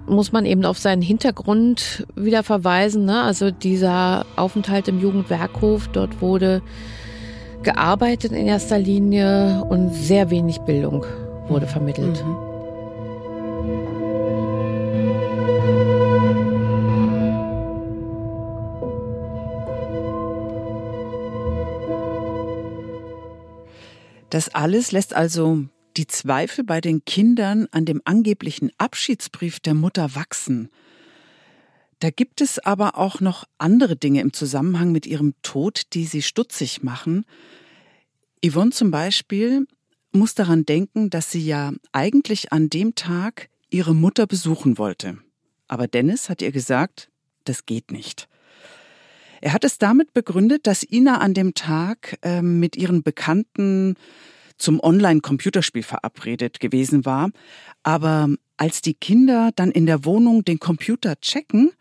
muss 0.07 0.31
man 0.31 0.45
eben 0.45 0.65
auf 0.65 0.77
seinen 0.77 1.01
Hintergrund 1.01 2.07
wieder 2.15 2.43
verweisen. 2.43 3.05
Ne? 3.05 3.21
Also 3.21 3.51
dieser 3.51 4.25
Aufenthalt 4.35 4.87
im 4.87 4.99
Jugendwerkhof, 4.99 5.87
dort 5.89 6.21
wurde 6.21 6.61
gearbeitet 7.63 8.31
in 8.31 8.47
erster 8.47 8.79
Linie 8.79 9.63
und 9.69 9.93
sehr 9.93 10.29
wenig 10.29 10.59
Bildung 10.59 11.05
wurde 11.47 11.67
vermittelt. 11.67 12.23
Mhm. 12.25 12.48
Das 24.29 24.49
alles 24.49 24.91
lässt 24.91 25.13
also 25.13 25.65
die 25.97 26.07
Zweifel 26.07 26.63
bei 26.63 26.81
den 26.81 27.03
Kindern 27.03 27.67
an 27.71 27.85
dem 27.85 28.01
angeblichen 28.05 28.71
Abschiedsbrief 28.77 29.59
der 29.59 29.73
Mutter 29.73 30.15
wachsen. 30.15 30.69
Da 31.99 32.11
gibt 32.11 32.39
es 32.39 32.59
aber 32.59 32.97
auch 32.97 33.19
noch 33.19 33.43
andere 33.57 33.95
Dinge 33.95 34.21
im 34.21 34.31
Zusammenhang 34.31 34.91
mit 34.91 35.05
ihrem 35.05 35.33
Tod, 35.41 35.81
die 35.93 36.05
sie 36.05 36.21
stutzig 36.21 36.83
machen. 36.83 37.25
Yvonne 38.45 38.71
zum 38.71 38.91
Beispiel 38.91 39.67
muss 40.11 40.35
daran 40.35 40.65
denken, 40.65 41.09
dass 41.09 41.31
sie 41.31 41.45
ja 41.45 41.73
eigentlich 41.91 42.53
an 42.53 42.69
dem 42.69 42.95
Tag 42.95 43.49
ihre 43.69 43.93
Mutter 43.93 44.27
besuchen 44.27 44.77
wollte. 44.77 45.17
Aber 45.67 45.87
Dennis 45.87 46.29
hat 46.29 46.41
ihr 46.41 46.51
gesagt, 46.51 47.09
das 47.43 47.65
geht 47.65 47.91
nicht. 47.91 48.28
Er 49.41 49.53
hat 49.53 49.63
es 49.63 49.77
damit 49.77 50.13
begründet, 50.13 50.67
dass 50.67 50.83
Ina 50.83 51.19
an 51.19 51.33
dem 51.33 51.53
Tag 51.53 52.17
äh, 52.21 52.41
mit 52.41 52.75
ihren 52.75 53.03
Bekannten 53.03 53.95
zum 54.57 54.79
Online-Computerspiel 54.81 55.83
verabredet 55.83 56.59
gewesen 56.59 57.05
war. 57.05 57.29
Aber 57.83 58.29
als 58.57 58.81
die 58.81 58.93
Kinder 58.93 59.51
dann 59.55 59.71
in 59.71 59.85
der 59.85 60.05
Wohnung 60.05 60.43
den 60.43 60.59
Computer 60.59 61.19
checken, 61.21 61.71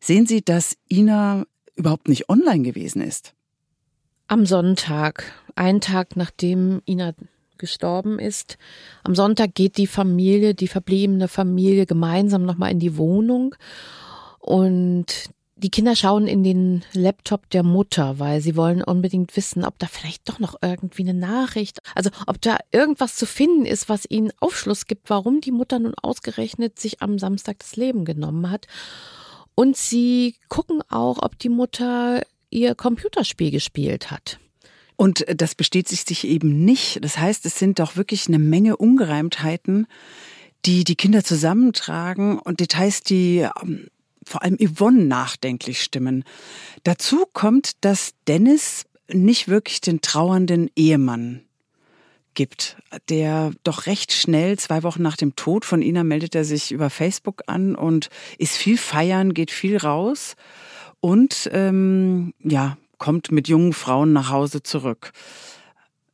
sehen 0.00 0.26
sie, 0.26 0.42
dass 0.42 0.76
Ina 0.90 1.46
überhaupt 1.74 2.08
nicht 2.08 2.28
online 2.28 2.62
gewesen 2.62 3.00
ist. 3.00 3.32
Am 4.28 4.44
Sonntag, 4.44 5.32
einen 5.54 5.80
Tag 5.80 6.16
nachdem 6.16 6.82
Ina 6.84 7.14
gestorben 7.58 8.18
ist, 8.18 8.58
am 9.02 9.14
Sonntag 9.14 9.54
geht 9.54 9.78
die 9.78 9.86
Familie, 9.86 10.54
die 10.54 10.68
verbliebene 10.68 11.28
Familie 11.28 11.86
gemeinsam 11.86 12.44
nochmal 12.44 12.72
in 12.72 12.80
die 12.80 12.98
Wohnung 12.98 13.54
und 14.40 15.30
die 15.58 15.70
Kinder 15.70 15.96
schauen 15.96 16.26
in 16.26 16.44
den 16.44 16.84
Laptop 16.92 17.48
der 17.48 17.62
Mutter, 17.62 18.18
weil 18.18 18.42
sie 18.42 18.56
wollen 18.56 18.82
unbedingt 18.82 19.34
wissen, 19.36 19.64
ob 19.64 19.78
da 19.78 19.86
vielleicht 19.86 20.28
doch 20.28 20.38
noch 20.38 20.56
irgendwie 20.60 21.02
eine 21.02 21.14
Nachricht, 21.14 21.78
also 21.94 22.10
ob 22.26 22.40
da 22.42 22.58
irgendwas 22.72 23.16
zu 23.16 23.24
finden 23.24 23.64
ist, 23.64 23.88
was 23.88 24.04
ihnen 24.08 24.32
Aufschluss 24.38 24.86
gibt, 24.86 25.08
warum 25.08 25.40
die 25.40 25.52
Mutter 25.52 25.78
nun 25.78 25.94
ausgerechnet 26.02 26.78
sich 26.78 27.00
am 27.00 27.18
Samstag 27.18 27.60
das 27.60 27.76
Leben 27.76 28.04
genommen 28.04 28.50
hat. 28.50 28.66
Und 29.54 29.78
sie 29.78 30.36
gucken 30.48 30.82
auch, 30.90 31.22
ob 31.22 31.38
die 31.38 31.48
Mutter 31.48 32.22
ihr 32.50 32.74
Computerspiel 32.74 33.50
gespielt 33.50 34.10
hat. 34.10 34.38
Und 34.96 35.24
das 35.34 35.54
bestätigt 35.54 36.06
sich 36.06 36.26
eben 36.26 36.64
nicht. 36.66 37.02
Das 37.02 37.16
heißt, 37.16 37.46
es 37.46 37.58
sind 37.58 37.78
doch 37.78 37.96
wirklich 37.96 38.28
eine 38.28 38.38
Menge 38.38 38.76
Ungereimtheiten, 38.76 39.86
die 40.66 40.84
die 40.84 40.96
Kinder 40.96 41.24
zusammentragen 41.24 42.38
und 42.38 42.60
Details, 42.60 43.02
die 43.02 43.46
ähm, 43.62 43.88
vor 44.26 44.42
allem 44.42 44.58
Yvonne 44.58 45.04
nachdenklich 45.04 45.82
stimmen. 45.82 46.24
Dazu 46.82 47.24
kommt, 47.32 47.84
dass 47.84 48.12
Dennis 48.26 48.84
nicht 49.10 49.48
wirklich 49.48 49.80
den 49.80 50.00
trauernden 50.00 50.68
Ehemann 50.74 51.42
gibt, 52.34 52.76
der 53.08 53.52
doch 53.64 53.86
recht 53.86 54.12
schnell, 54.12 54.58
zwei 54.58 54.82
Wochen 54.82 55.00
nach 55.00 55.16
dem 55.16 55.36
Tod 55.36 55.64
von 55.64 55.80
Ina, 55.80 56.04
meldet 56.04 56.34
er 56.34 56.44
sich 56.44 56.72
über 56.72 56.90
Facebook 56.90 57.42
an 57.46 57.74
und 57.74 58.10
ist 58.36 58.56
viel 58.56 58.76
feiern, 58.76 59.32
geht 59.32 59.50
viel 59.50 59.76
raus 59.76 60.34
und 61.00 61.48
ähm, 61.52 62.34
ja, 62.42 62.76
kommt 62.98 63.32
mit 63.32 63.48
jungen 63.48 63.72
Frauen 63.72 64.12
nach 64.12 64.30
Hause 64.30 64.62
zurück. 64.62 65.12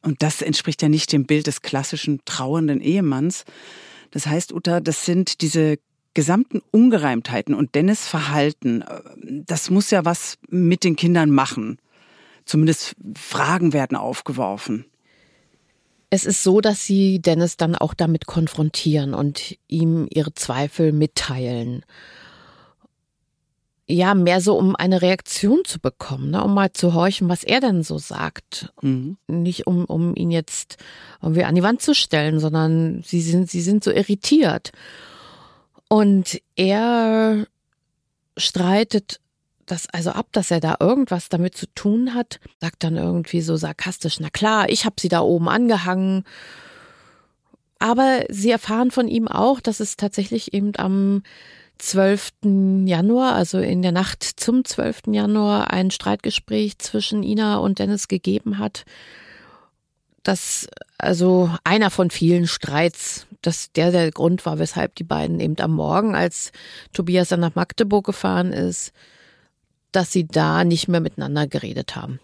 Und 0.02 0.22
das 0.22 0.42
entspricht 0.42 0.82
ja 0.82 0.88
nicht 0.88 1.12
dem 1.12 1.26
Bild 1.26 1.46
des 1.46 1.62
klassischen 1.62 2.20
trauernden 2.24 2.80
Ehemanns. 2.80 3.44
Das 4.10 4.26
heißt, 4.26 4.52
Uta, 4.52 4.80
das 4.80 5.04
sind 5.04 5.40
diese 5.40 5.78
gesamten 6.14 6.60
Ungereimtheiten 6.70 7.54
und 7.54 7.74
Dennis 7.74 8.06
Verhalten, 8.06 8.82
äh, 8.82 9.00
das 9.46 9.70
muss 9.70 9.90
ja 9.90 10.04
was 10.04 10.38
mit 10.48 10.84
den 10.84 10.96
Kindern 10.96 11.30
machen. 11.30 11.78
Zumindest 12.44 12.96
Fragen 13.14 13.72
werden 13.72 13.96
aufgeworfen. 13.96 14.84
Es 16.10 16.26
ist 16.26 16.42
so, 16.42 16.60
dass 16.60 16.84
sie 16.84 17.20
Dennis 17.20 17.56
dann 17.56 17.74
auch 17.74 17.94
damit 17.94 18.26
konfrontieren 18.26 19.14
und 19.14 19.56
ihm 19.68 20.06
ihre 20.10 20.34
Zweifel 20.34 20.92
mitteilen. 20.92 21.84
ja, 23.88 24.14
mehr 24.14 24.40
so, 24.40 24.56
um 24.58 24.76
eine 24.76 25.02
Reaktion 25.02 25.62
zu 25.64 25.80
bekommen, 25.80 26.30
ne? 26.30 26.44
um 26.44 26.54
mal 26.54 26.72
zu 26.72 26.94
horchen, 26.94 27.28
was 27.28 27.44
er 27.44 27.60
denn 27.60 27.82
so 27.82 27.98
sagt. 27.98 28.72
Mhm. 28.82 29.16
Nicht 29.26 29.66
um, 29.66 29.84
um 29.86 30.14
ihn 30.14 30.30
jetzt 30.30 30.76
irgendwie 31.22 31.44
an 31.44 31.54
die 31.54 31.62
Wand 31.62 31.82
zu 31.82 31.94
stellen, 31.94 32.38
sondern 32.40 33.02
sie 33.02 33.20
sind, 33.20 33.50
sie 33.50 33.62
sind 33.62 33.82
so 33.82 33.90
irritiert. 33.90 34.72
Und 35.92 36.40
er 36.56 37.46
streitet 38.38 39.20
das 39.66 39.90
also 39.90 40.08
ab, 40.12 40.28
dass 40.32 40.50
er 40.50 40.58
da 40.58 40.76
irgendwas 40.80 41.28
damit 41.28 41.54
zu 41.54 41.66
tun 41.74 42.14
hat, 42.14 42.40
sagt 42.62 42.82
dann 42.82 42.96
irgendwie 42.96 43.42
so 43.42 43.58
sarkastisch, 43.58 44.18
na 44.18 44.30
klar, 44.30 44.70
ich 44.70 44.86
habe 44.86 44.96
sie 44.98 45.10
da 45.10 45.20
oben 45.20 45.50
angehangen. 45.50 46.24
Aber 47.78 48.24
sie 48.30 48.50
erfahren 48.50 48.90
von 48.90 49.06
ihm 49.06 49.28
auch, 49.28 49.60
dass 49.60 49.80
es 49.80 49.98
tatsächlich 49.98 50.54
eben 50.54 50.72
am 50.78 51.24
12. 51.76 52.86
Januar, 52.86 53.34
also 53.34 53.58
in 53.58 53.82
der 53.82 53.92
Nacht 53.92 54.22
zum 54.22 54.64
12. 54.64 55.08
Januar, 55.08 55.74
ein 55.74 55.90
Streitgespräch 55.90 56.78
zwischen 56.78 57.22
Ina 57.22 57.58
und 57.58 57.80
Dennis 57.80 58.08
gegeben 58.08 58.56
hat. 58.56 58.86
Das, 60.22 60.68
also 60.96 61.54
einer 61.64 61.90
von 61.90 62.08
vielen 62.10 62.46
Streits, 62.46 63.26
dass 63.42 63.72
der 63.72 63.90
der 63.90 64.10
Grund 64.10 64.46
war, 64.46 64.58
weshalb 64.58 64.94
die 64.94 65.04
beiden 65.04 65.40
eben 65.40 65.58
am 65.58 65.74
Morgen, 65.74 66.14
als 66.14 66.52
Tobias 66.92 67.28
dann 67.28 67.40
nach 67.40 67.54
Magdeburg 67.54 68.06
gefahren 68.06 68.52
ist, 68.52 68.92
dass 69.90 70.12
sie 70.12 70.26
da 70.26 70.64
nicht 70.64 70.88
mehr 70.88 71.00
miteinander 71.00 71.46
geredet 71.46 71.96
haben. 71.96 72.18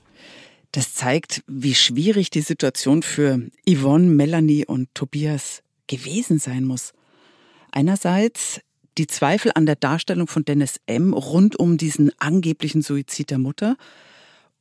Das 0.72 0.94
zeigt, 0.94 1.42
wie 1.46 1.74
schwierig 1.74 2.30
die 2.30 2.40
Situation 2.40 3.02
für 3.02 3.40
Yvonne, 3.68 4.06
Melanie 4.06 4.66
und 4.66 4.94
Tobias 4.94 5.62
gewesen 5.86 6.38
sein 6.38 6.64
muss. 6.64 6.92
Einerseits 7.72 8.60
die 8.98 9.06
Zweifel 9.06 9.52
an 9.54 9.64
der 9.64 9.76
Darstellung 9.76 10.26
von 10.26 10.44
Dennis 10.44 10.80
M. 10.86 11.14
rund 11.14 11.58
um 11.58 11.78
diesen 11.78 12.10
angeblichen 12.18 12.82
Suizid 12.82 13.30
der 13.30 13.38
Mutter. 13.38 13.76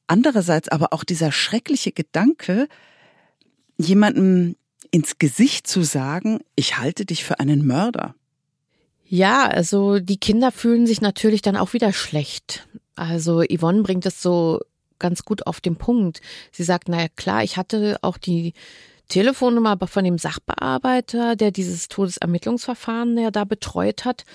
Andererseits 0.05 0.69
aber 0.69 0.93
auch 0.93 1.03
dieser 1.03 1.31
schreckliche 1.31 1.91
Gedanke, 1.91 2.67
jemandem 3.77 4.55
ins 4.91 5.19
Gesicht 5.19 5.67
zu 5.67 5.83
sagen, 5.83 6.39
ich 6.55 6.77
halte 6.77 7.05
dich 7.05 7.23
für 7.23 7.39
einen 7.39 7.65
Mörder. 7.65 8.15
Ja, 9.05 9.45
also 9.47 9.99
die 9.99 10.17
Kinder 10.17 10.51
fühlen 10.51 10.85
sich 10.85 11.01
natürlich 11.01 11.41
dann 11.41 11.55
auch 11.55 11.73
wieder 11.73 11.93
schlecht. 11.93 12.67
Also 12.95 13.43
Yvonne 13.43 13.83
bringt 13.83 14.05
es 14.05 14.21
so 14.21 14.59
ganz 14.99 15.23
gut 15.23 15.47
auf 15.47 15.61
den 15.61 15.75
Punkt. 15.75 16.21
Sie 16.51 16.63
sagt, 16.63 16.89
naja 16.89 17.07
klar, 17.15 17.43
ich 17.43 17.57
hatte 17.57 17.97
auch 18.01 18.17
die 18.17 18.53
Telefonnummer 19.07 19.77
von 19.87 20.03
dem 20.03 20.17
Sachbearbeiter, 20.17 21.35
der 21.35 21.51
dieses 21.51 21.87
Todesermittlungsverfahren 21.87 23.17
ja 23.17 23.31
da 23.31 23.45
betreut 23.45 24.05
hat. 24.05 24.25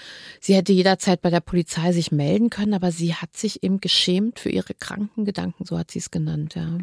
Sie 0.41 0.55
hätte 0.55 0.73
jederzeit 0.73 1.21
bei 1.21 1.31
der 1.31 1.41
Polizei 1.41 1.93
sich 1.93 2.11
melden 2.11 2.51
können, 2.51 2.75
aber 2.75 2.91
sie 2.91 3.15
hat 3.15 3.37
sich 3.37 3.63
eben 3.63 3.81
geschämt 3.81 4.39
für 4.39 4.49
ihre 4.49 4.75
kranken 4.75 5.25
Gedanken, 5.25 5.65
so 5.65 5.79
hat 5.79 5.91
sie 5.91 5.99
es 5.99 6.11
genannt, 6.11 6.55
ja. 6.55 6.79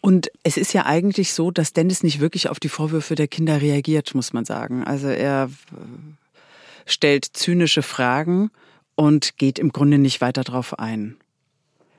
Und 0.00 0.30
es 0.42 0.56
ist 0.56 0.72
ja 0.72 0.84
eigentlich 0.84 1.32
so, 1.32 1.50
dass 1.50 1.72
Dennis 1.72 2.02
nicht 2.02 2.18
wirklich 2.18 2.48
auf 2.48 2.58
die 2.58 2.68
Vorwürfe 2.68 3.14
der 3.14 3.28
Kinder 3.28 3.62
reagiert, 3.62 4.14
muss 4.14 4.32
man 4.32 4.44
sagen. 4.44 4.82
Also 4.84 5.06
er 5.06 5.44
äh, 5.70 5.76
stellt 6.86 7.24
zynische 7.24 7.82
Fragen 7.82 8.50
und 8.96 9.38
geht 9.38 9.58
im 9.58 9.70
Grunde 9.70 9.98
nicht 9.98 10.20
weiter 10.20 10.42
drauf 10.42 10.78
ein. 10.78 11.16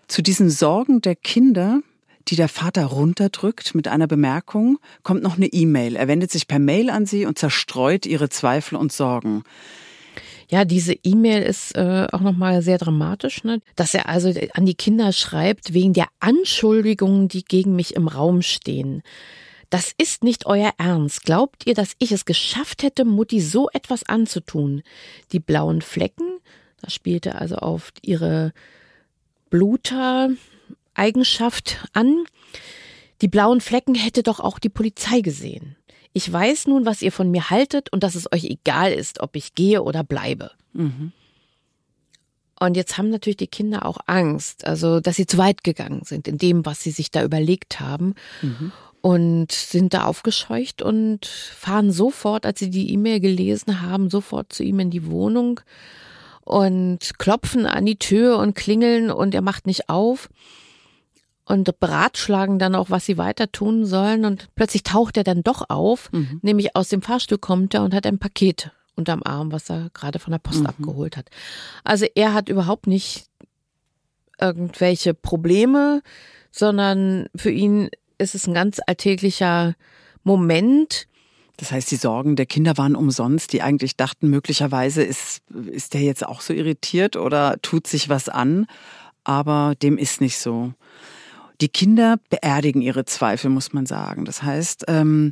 Zu 0.08 0.22
diesen 0.22 0.50
Sorgen 0.50 1.02
der 1.02 1.16
Kinder 1.16 1.82
die 2.28 2.36
der 2.36 2.50
Vater 2.50 2.86
runterdrückt 2.86 3.76
mit 3.76 3.88
einer 3.88 4.08
Bemerkung, 4.08 4.80
kommt 5.04 5.24
noch 5.24 5.38
eine 5.38 5.48
E-Mail. 5.48 5.96
Er 5.96 6.08
wendet 6.08 6.32
sich 6.32 6.48
per 6.48 6.60
Mail 6.60 6.90
an 6.90 7.06
sie 7.06 7.26
und 7.26 7.38
zerstreut 7.38 8.06
ihre 8.06 8.30
Zweifel 8.30 8.76
und 8.76 8.92
Sorgen. 8.92 9.44
Ja, 10.50 10.66
diese 10.66 10.94
E-Mail 11.04 11.42
ist 11.42 11.76
äh, 11.76 12.08
auch 12.12 12.20
nochmal 12.20 12.62
sehr 12.62 12.78
dramatisch, 12.78 13.44
ne? 13.44 13.60
dass 13.76 13.94
er 13.94 14.08
also 14.08 14.32
an 14.54 14.66
die 14.66 14.76
Kinder 14.76 15.12
schreibt, 15.12 15.74
wegen 15.74 15.94
der 15.94 16.08
Anschuldigungen, 16.20 17.28
die 17.28 17.44
gegen 17.44 17.76
mich 17.76 17.96
im 17.96 18.08
Raum 18.08 18.42
stehen. 18.42 19.02
Das 19.70 19.92
ist 19.98 20.24
nicht 20.24 20.46
euer 20.46 20.72
Ernst. 20.78 21.24
Glaubt 21.24 21.66
ihr, 21.66 21.74
dass 21.74 21.94
ich 21.98 22.12
es 22.12 22.26
geschafft 22.26 22.84
hätte, 22.84 23.06
Mutti 23.06 23.42
so 23.42 23.70
etwas 23.74 24.04
anzutun? 24.08 24.84
Die 25.32 25.40
blauen 25.40 25.82
Flecken, 25.82 26.38
das 26.82 26.94
spielte 26.94 27.36
also 27.36 27.56
auf 27.56 27.92
ihre 28.04 28.54
Bluter, 29.50 30.30
Eigenschaft 30.96 31.88
an. 31.94 32.24
Die 33.22 33.28
blauen 33.28 33.62
Flecken 33.62 33.96
hätte 33.96 34.24
doch 34.24 34.40
auch 34.40 34.60
die 34.60 34.70
Polizei 34.70 35.22
gesehen. 35.22 35.76
Ich 36.14 36.32
weiß 36.32 36.68
nun, 36.68 36.86
was 36.86 37.02
ihr 37.02 37.12
von 37.12 37.32
mir 37.32 37.50
haltet 37.50 37.92
und 37.92 38.04
dass 38.04 38.16
es 38.16 38.32
euch 38.32 38.46
egal 38.46 38.92
ist, 38.94 39.20
ob 39.22 39.36
ich 39.36 39.56
gehe 39.56 39.82
oder 39.82 40.04
bleibe. 40.04 40.52
Mhm. 40.74 41.12
Und 42.60 42.78
jetzt 42.78 42.98
haben 42.98 43.10
natürlich 43.10 43.38
die 43.38 43.48
Kinder 43.48 43.86
auch 43.86 43.98
Angst, 44.06 44.66
also 44.66 45.00
dass 45.00 45.16
sie 45.16 45.26
zu 45.26 45.38
weit 45.38 45.64
gegangen 45.64 46.04
sind 46.06 46.28
in 46.28 46.38
dem, 46.38 46.66
was 46.66 46.82
sie 46.82 46.92
sich 46.92 47.12
da 47.12 47.24
überlegt 47.24 47.80
haben. 47.80 48.14
Mhm. 48.42 48.72
Und 49.02 49.52
sind 49.52 49.94
da 49.94 50.06
aufgescheucht 50.06 50.82
und 50.82 51.26
fahren 51.26 51.92
sofort, 51.92 52.46
als 52.46 52.60
sie 52.60 52.70
die 52.70 52.94
E-Mail 52.94 53.20
gelesen 53.20 53.82
haben, 53.82 54.10
sofort 54.10 54.54
zu 54.54 54.64
ihm 54.64 54.80
in 54.80 54.92
die 54.92 55.08
Wohnung 55.08 55.60
und 56.46 57.20
klopfen 57.20 57.66
an 57.66 57.86
die 57.86 58.00
Tür 58.00 58.38
und 58.38 58.54
klingeln 58.54 59.12
und 59.12 59.36
er 59.36 59.42
macht 59.42 59.68
nicht 59.68 59.90
auf 59.90 60.30
und 61.46 61.80
beratschlagen 61.80 62.60
dann 62.60 62.76
auch, 62.76 62.90
was 62.90 63.06
sie 63.06 63.18
weiter 63.18 63.52
tun 63.52 63.86
sollen. 63.86 64.26
Und 64.26 64.48
plötzlich 64.56 64.84
taucht 64.84 65.18
er 65.18 65.24
dann 65.24 65.44
doch 65.44 65.70
auf, 65.70 66.12
mhm. 66.12 66.40
nämlich 66.42 66.76
aus 66.76 66.90
dem 66.90 67.02
Fahrstuhl 67.02 67.38
kommt 67.38 67.74
er 67.74 67.84
und 67.84 67.94
hat 67.94 68.06
ein 68.06 68.20
Paket 68.20 68.72
unterm 68.96 69.24
Arm, 69.24 69.52
was 69.52 69.70
er 69.70 69.90
gerade 69.94 70.20
von 70.20 70.32
der 70.32 70.40
Post 70.40 70.62
mhm. 70.62 70.68
abgeholt 70.68 71.18
hat. 71.18 71.30
Also 71.84 72.06
er 72.16 72.34
hat 72.34 72.50
überhaupt 72.50 72.88
nicht 72.88 73.26
irgendwelche 74.40 75.14
Probleme, 75.14 76.02
sondern 76.52 77.28
für 77.36 77.52
ihn 77.52 77.90
ist 78.18 78.36
es 78.36 78.48
ein 78.48 78.54
ganz 78.54 78.80
alltäglicher 78.86 79.76
Moment. 80.24 81.08
Das 81.58 81.72
heißt, 81.72 81.92
die 81.92 81.98
Sorgen 81.98 82.36
der 82.36 82.46
Kinder 82.46 82.78
waren 82.78 82.96
umsonst, 82.96 83.54
die 83.54 83.62
eigentlich 83.62 83.96
dachten, 83.96 84.30
möglicherweise 84.30 85.04
ist, 85.04 85.42
ist 85.72 85.94
der 85.94 86.02
jetzt 86.02 86.26
auch 86.26 86.42
so 86.42 86.54
irritiert 86.54 87.16
oder 87.16 87.58
tut 87.62 87.88
sich 87.88 88.10
was 88.10 88.30
an, 88.30 88.66
aber 89.24 89.74
dem 89.82 89.98
ist 89.98 90.22
nicht 90.22 90.38
so. 90.38 90.74
Die 91.64 91.70
Kinder 91.70 92.20
beerdigen 92.30 92.82
ihre 92.82 93.06
Zweifel, 93.06 93.50
muss 93.50 93.72
man 93.72 93.86
sagen. 93.86 94.26
Das 94.26 94.44
heißt, 94.44 94.84
ähm, 94.90 95.32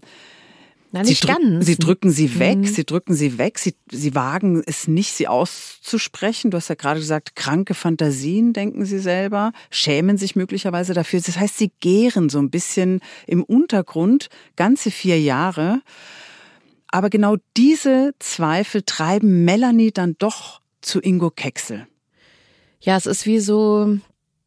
na, 0.93 1.03
sie, 1.03 1.15
drück, 1.15 1.37
sie, 1.59 1.75
drücken 1.75 2.09
sie 2.09 2.39
weg, 2.39 2.59
mhm. 2.59 2.65
sie 2.67 2.85
drücken 2.85 3.13
sie 3.13 3.37
weg, 3.37 3.59
sie, 3.59 3.75
sie 3.91 4.15
wagen 4.15 4.63
es 4.65 4.87
nicht, 4.87 5.11
sie 5.11 5.27
auszusprechen. 5.27 6.49
Du 6.49 6.55
hast 6.55 6.69
ja 6.69 6.75
gerade 6.75 7.01
gesagt, 7.01 7.35
kranke 7.35 7.73
Fantasien, 7.73 8.53
denken 8.53 8.85
sie 8.85 8.99
selber, 8.99 9.51
schämen 9.71 10.17
sich 10.17 10.37
möglicherweise 10.37 10.93
dafür. 10.93 11.19
Das 11.19 11.37
heißt, 11.37 11.57
sie 11.57 11.73
gären 11.81 12.29
so 12.29 12.39
ein 12.39 12.49
bisschen 12.49 13.01
im 13.27 13.43
Untergrund 13.43 14.29
ganze 14.55 14.89
vier 14.89 15.19
Jahre. 15.19 15.81
Aber 16.87 17.09
genau 17.09 17.35
diese 17.57 18.13
Zweifel 18.19 18.83
treiben 18.83 19.43
Melanie 19.43 19.91
dann 19.91 20.15
doch 20.17 20.61
zu 20.79 21.01
Ingo 21.01 21.29
Kexel. 21.29 21.87
Ja, 22.79 22.95
es 22.95 23.05
ist 23.05 23.25
wie 23.25 23.39
so 23.39 23.97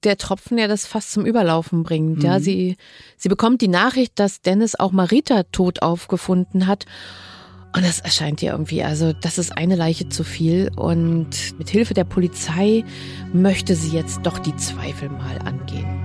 der 0.04 0.18
Tropfen, 0.18 0.56
der 0.56 0.68
das 0.68 0.86
fast 0.86 1.12
zum 1.12 1.26
Überlaufen 1.26 1.82
bringt. 1.82 2.18
Mhm. 2.18 2.24
Ja, 2.24 2.40
sie, 2.40 2.76
sie 3.16 3.28
bekommt 3.28 3.60
die 3.60 3.68
Nachricht, 3.68 4.18
dass 4.18 4.42
Dennis 4.42 4.74
auch 4.74 4.92
Marita 4.92 5.44
tot 5.44 5.82
aufgefunden 5.82 6.66
hat. 6.66 6.86
Und 7.74 7.84
das 7.84 7.98
erscheint 7.98 8.40
ihr 8.40 8.52
irgendwie, 8.52 8.84
also 8.84 9.12
das 9.12 9.36
ist 9.36 9.56
eine 9.56 9.74
Leiche 9.74 10.08
zu 10.08 10.22
viel. 10.22 10.70
Und 10.76 11.58
mit 11.58 11.70
Hilfe 11.70 11.94
der 11.94 12.04
Polizei 12.04 12.84
möchte 13.32 13.74
sie 13.74 13.96
jetzt 13.96 14.20
doch 14.22 14.38
die 14.38 14.54
Zweifel 14.56 15.08
mal 15.08 15.38
angehen. 15.44 16.03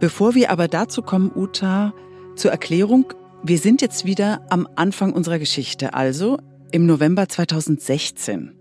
Bevor 0.00 0.36
wir 0.36 0.50
aber 0.50 0.68
dazu 0.68 1.02
kommen, 1.02 1.32
Uta, 1.34 1.92
zur 2.36 2.52
Erklärung, 2.52 3.12
wir 3.42 3.58
sind 3.58 3.82
jetzt 3.82 4.04
wieder 4.04 4.46
am 4.48 4.68
Anfang 4.76 5.12
unserer 5.12 5.40
Geschichte, 5.40 5.92
also 5.92 6.38
im 6.70 6.86
November 6.86 7.28
2016. 7.28 8.54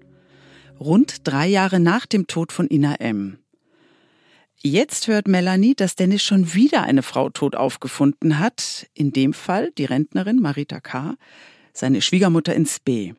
Rund 0.80 1.28
drei 1.28 1.48
Jahre 1.48 1.80
nach 1.80 2.08
dem 2.08 2.26
Tod 2.26 2.52
von 2.52 2.68
Ina 2.68 2.96
M. 2.96 3.38
Jetzt 4.64 5.08
hört 5.08 5.28
Melanie, 5.28 5.76
dass 5.76 5.96
Dennis 5.96 6.24
schon 6.24 6.56
wieder 6.56 6.82
eine 6.82 7.04
Frau 7.04 7.30
tot 7.30 7.56
aufgefunden 7.56 8.40
hat, 8.40 8.88
in 8.96 9.12
dem 9.12 9.34
Fall 9.34 9.72
die 9.78 9.86
Rentnerin 9.86 10.40
Marita 10.40 10.80
K., 10.80 11.14
seine 11.72 12.02
Schwiegermutter 12.02 12.56
in 12.56 12.66
Spee. 12.66 13.14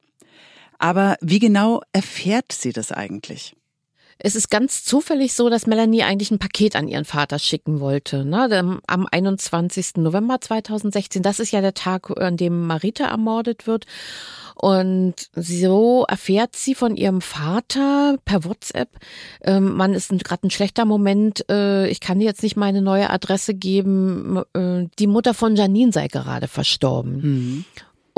Aber 0.78 1.16
wie 1.20 1.38
genau 1.38 1.82
erfährt 1.92 2.50
sie 2.50 2.72
das 2.72 2.90
eigentlich? 2.90 3.54
Es 4.18 4.34
ist 4.34 4.50
ganz 4.50 4.84
zufällig 4.84 5.32
so, 5.34 5.48
dass 5.48 5.66
Melanie 5.66 6.02
eigentlich 6.02 6.30
ein 6.30 6.40
Paket 6.40 6.74
an 6.74 6.88
ihren 6.88 7.04
Vater 7.04 7.38
schicken 7.38 7.80
wollte. 7.80 8.24
Ne? 8.24 8.80
Am 8.86 9.06
21. 9.10 9.96
November 9.96 10.40
2016, 10.40 11.22
das 11.22 11.38
ist 11.38 11.52
ja 11.52 11.60
der 11.60 11.74
Tag, 11.74 12.10
an 12.20 12.36
dem 12.36 12.66
Marita 12.66 13.04
ermordet 13.04 13.66
wird. 13.66 13.86
Und 14.60 15.14
so 15.36 16.04
erfährt 16.08 16.56
sie 16.56 16.74
von 16.74 16.96
ihrem 16.96 17.20
Vater 17.20 18.16
per 18.24 18.44
WhatsApp, 18.44 18.88
ähm, 19.42 19.76
man 19.76 19.94
ist 19.94 20.10
gerade 20.24 20.48
ein 20.48 20.50
schlechter 20.50 20.84
Moment, 20.84 21.48
äh, 21.48 21.86
ich 21.86 22.00
kann 22.00 22.18
dir 22.18 22.24
jetzt 22.24 22.42
nicht 22.42 22.56
meine 22.56 22.82
neue 22.82 23.08
Adresse 23.08 23.54
geben, 23.54 24.42
äh, 24.54 24.86
die 24.98 25.06
Mutter 25.06 25.32
von 25.32 25.54
Janine 25.54 25.92
sei 25.92 26.08
gerade 26.08 26.48
verstorben. 26.48 27.20
Mhm. 27.20 27.64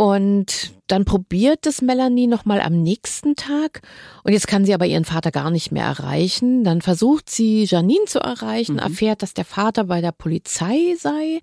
Und 0.01 0.73
dann 0.87 1.05
probiert 1.05 1.67
es 1.67 1.83
Melanie 1.83 2.27
nochmal 2.27 2.63
am 2.63 2.83
nächsten 2.83 3.37
Tag. 3.37 3.83
Und 4.25 4.33
jetzt 4.33 4.47
kann 4.47 4.65
sie 4.65 4.73
aber 4.73 4.87
ihren 4.87 5.05
Vater 5.05 5.31
gar 5.31 5.51
nicht 5.51 5.73
mehr 5.73 5.85
erreichen. 5.85 6.65
Dann 6.65 6.81
versucht 6.81 7.29
sie 7.29 7.65
Janine 7.65 8.07
zu 8.07 8.19
erreichen, 8.19 8.77
mhm. 8.77 8.79
erfährt, 8.79 9.21
dass 9.21 9.35
der 9.35 9.45
Vater 9.45 9.85
bei 9.85 10.01
der 10.01 10.13
Polizei 10.13 10.97
sei. 10.99 11.43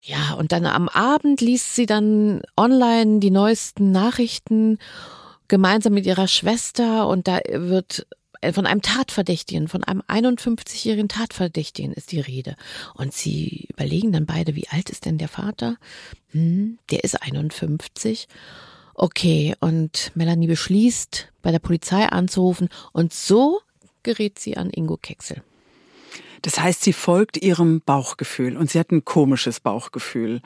Ja, 0.00 0.34
und 0.36 0.50
dann 0.50 0.66
am 0.66 0.88
Abend 0.88 1.40
liest 1.40 1.76
sie 1.76 1.86
dann 1.86 2.42
online 2.56 3.20
die 3.20 3.30
neuesten 3.30 3.92
Nachrichten 3.92 4.78
gemeinsam 5.46 5.94
mit 5.94 6.04
ihrer 6.04 6.26
Schwester 6.26 7.06
und 7.06 7.28
da 7.28 7.38
wird 7.48 8.08
von 8.52 8.66
einem 8.66 8.82
Tatverdächtigen, 8.82 9.68
von 9.68 9.84
einem 9.84 10.02
51-jährigen 10.02 11.08
Tatverdächtigen 11.08 11.92
ist 11.92 12.12
die 12.12 12.20
Rede. 12.20 12.56
Und 12.94 13.12
sie 13.12 13.68
überlegen 13.70 14.12
dann 14.12 14.26
beide, 14.26 14.56
wie 14.56 14.68
alt 14.68 14.90
ist 14.90 15.04
denn 15.04 15.18
der 15.18 15.28
Vater? 15.28 15.76
Hm, 16.30 16.78
der 16.90 17.04
ist 17.04 17.22
51. 17.22 18.28
Okay, 18.94 19.54
und 19.60 20.10
Melanie 20.14 20.46
beschließt, 20.46 21.32
bei 21.42 21.52
der 21.52 21.58
Polizei 21.58 22.06
anzurufen 22.06 22.68
und 22.92 23.12
so 23.12 23.60
gerät 24.02 24.38
sie 24.38 24.56
an 24.56 24.70
Ingo 24.70 24.96
Kexel. 24.96 25.42
Das 26.42 26.60
heißt, 26.60 26.82
sie 26.82 26.92
folgt 26.92 27.36
ihrem 27.36 27.80
Bauchgefühl 27.80 28.56
und 28.56 28.70
sie 28.70 28.78
hat 28.78 28.92
ein 28.92 29.04
komisches 29.04 29.60
Bauchgefühl 29.60 30.42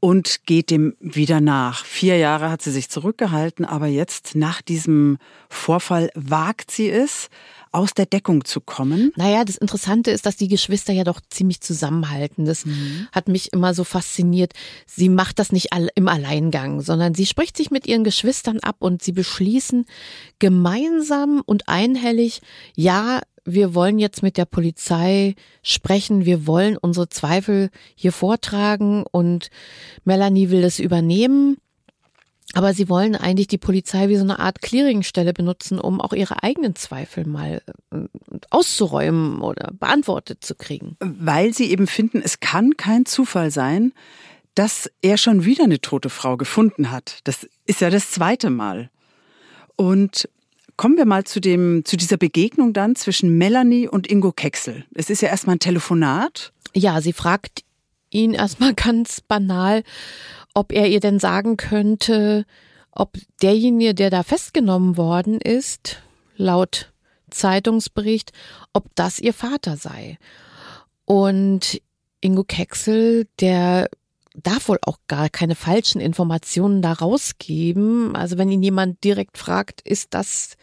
und 0.00 0.46
geht 0.46 0.70
dem 0.70 0.96
wieder 0.98 1.40
nach. 1.40 1.84
Vier 1.84 2.16
Jahre 2.16 2.50
hat 2.50 2.62
sie 2.62 2.70
sich 2.70 2.88
zurückgehalten, 2.88 3.64
aber 3.64 3.86
jetzt 3.86 4.34
nach 4.34 4.62
diesem 4.62 5.18
Vorfall 5.48 6.10
wagt 6.14 6.70
sie 6.70 6.88
es, 6.88 7.28
aus 7.72 7.94
der 7.94 8.06
Deckung 8.06 8.44
zu 8.44 8.60
kommen. 8.60 9.12
Naja, 9.14 9.44
das 9.44 9.56
Interessante 9.56 10.10
ist, 10.10 10.26
dass 10.26 10.36
die 10.36 10.48
Geschwister 10.48 10.92
ja 10.92 11.04
doch 11.04 11.20
ziemlich 11.30 11.60
zusammenhalten. 11.60 12.44
Das 12.44 12.66
mhm. 12.66 13.06
hat 13.12 13.28
mich 13.28 13.52
immer 13.52 13.74
so 13.74 13.84
fasziniert. 13.84 14.54
Sie 14.86 15.08
macht 15.08 15.38
das 15.38 15.52
nicht 15.52 15.68
im 15.94 16.08
Alleingang, 16.08 16.80
sondern 16.80 17.14
sie 17.14 17.26
spricht 17.26 17.56
sich 17.56 17.70
mit 17.70 17.86
ihren 17.86 18.02
Geschwistern 18.02 18.58
ab 18.60 18.76
und 18.80 19.02
sie 19.02 19.12
beschließen 19.12 19.86
gemeinsam 20.40 21.42
und 21.46 21.68
einhellig, 21.68 22.40
ja, 22.74 23.20
wir 23.44 23.74
wollen 23.74 23.98
jetzt 23.98 24.22
mit 24.22 24.36
der 24.36 24.44
Polizei 24.44 25.34
sprechen, 25.62 26.24
wir 26.24 26.46
wollen 26.46 26.76
unsere 26.76 27.08
Zweifel 27.08 27.70
hier 27.94 28.12
vortragen 28.12 29.04
und 29.10 29.50
Melanie 30.04 30.50
will 30.50 30.62
das 30.62 30.78
übernehmen. 30.78 31.56
Aber 32.54 32.74
sie 32.74 32.88
wollen 32.88 33.14
eigentlich 33.14 33.46
die 33.46 33.58
Polizei 33.58 34.08
wie 34.08 34.16
so 34.16 34.24
eine 34.24 34.40
Art 34.40 34.60
Clearingstelle 34.60 35.32
benutzen, 35.32 35.78
um 35.78 36.00
auch 36.00 36.12
ihre 36.12 36.42
eigenen 36.42 36.74
Zweifel 36.74 37.24
mal 37.24 37.62
äh, 37.92 37.96
auszuräumen 38.50 39.40
oder 39.40 39.70
beantwortet 39.78 40.44
zu 40.44 40.56
kriegen. 40.56 40.96
Weil 40.98 41.54
sie 41.54 41.70
eben 41.70 41.86
finden, 41.86 42.20
es 42.24 42.40
kann 42.40 42.76
kein 42.76 43.06
Zufall 43.06 43.52
sein, 43.52 43.92
dass 44.56 44.90
er 45.00 45.16
schon 45.16 45.44
wieder 45.44 45.64
eine 45.64 45.80
tote 45.80 46.10
Frau 46.10 46.36
gefunden 46.36 46.90
hat. 46.90 47.20
Das 47.24 47.48
ist 47.66 47.80
ja 47.80 47.88
das 47.88 48.10
zweite 48.10 48.50
Mal. 48.50 48.90
Und 49.76 50.28
Kommen 50.80 50.96
wir 50.96 51.04
mal 51.04 51.24
zu 51.24 51.42
dem, 51.42 51.84
zu 51.84 51.98
dieser 51.98 52.16
Begegnung 52.16 52.72
dann 52.72 52.96
zwischen 52.96 53.36
Melanie 53.36 53.86
und 53.86 54.10
Ingo 54.10 54.32
Kexel. 54.32 54.86
Es 54.94 55.10
ist 55.10 55.20
ja 55.20 55.28
erstmal 55.28 55.56
ein 55.56 55.60
Telefonat. 55.60 56.54
Ja, 56.72 57.02
sie 57.02 57.12
fragt 57.12 57.64
ihn 58.08 58.32
erstmal 58.32 58.72
ganz 58.76 59.20
banal, 59.20 59.82
ob 60.54 60.72
er 60.72 60.88
ihr 60.88 61.00
denn 61.00 61.18
sagen 61.18 61.58
könnte, 61.58 62.46
ob 62.92 63.18
derjenige, 63.42 63.94
der 63.94 64.08
da 64.08 64.22
festgenommen 64.22 64.96
worden 64.96 65.38
ist, 65.38 66.00
laut 66.36 66.90
Zeitungsbericht, 67.28 68.32
ob 68.72 68.86
das 68.94 69.18
ihr 69.18 69.34
Vater 69.34 69.76
sei. 69.76 70.16
Und 71.04 71.82
Ingo 72.22 72.44
Kexel, 72.44 73.26
der 73.40 73.90
darf 74.34 74.68
wohl 74.68 74.78
auch 74.82 74.98
gar 75.08 75.28
keine 75.28 75.54
falschen 75.54 76.00
Informationen 76.00 76.82
da 76.82 76.92
rausgeben. 76.92 78.14
Also 78.14 78.38
wenn 78.38 78.50
ihn 78.50 78.62
jemand 78.62 79.02
direkt 79.02 79.38
fragt, 79.38 79.80
ist 79.80 80.14
das 80.14 80.56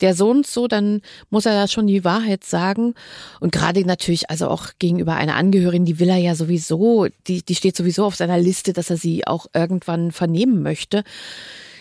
der 0.00 0.14
Sohn 0.14 0.42
so, 0.42 0.68
dann 0.68 1.02
muss 1.28 1.46
er 1.46 1.52
da 1.52 1.68
schon 1.68 1.86
die 1.86 2.04
Wahrheit 2.04 2.44
sagen. 2.44 2.94
Und 3.38 3.52
gerade 3.52 3.84
natürlich, 3.84 4.30
also 4.30 4.48
auch 4.48 4.68
gegenüber 4.78 5.16
einer 5.16 5.36
Angehörigen, 5.36 5.84
die 5.84 5.98
will 5.98 6.08
er 6.08 6.16
ja 6.16 6.34
sowieso, 6.34 7.08
die, 7.26 7.44
die 7.44 7.54
steht 7.54 7.76
sowieso 7.76 8.06
auf 8.06 8.16
seiner 8.16 8.38
Liste, 8.38 8.72
dass 8.72 8.90
er 8.90 8.96
sie 8.96 9.26
auch 9.26 9.46
irgendwann 9.52 10.12
vernehmen 10.12 10.62
möchte. 10.62 11.04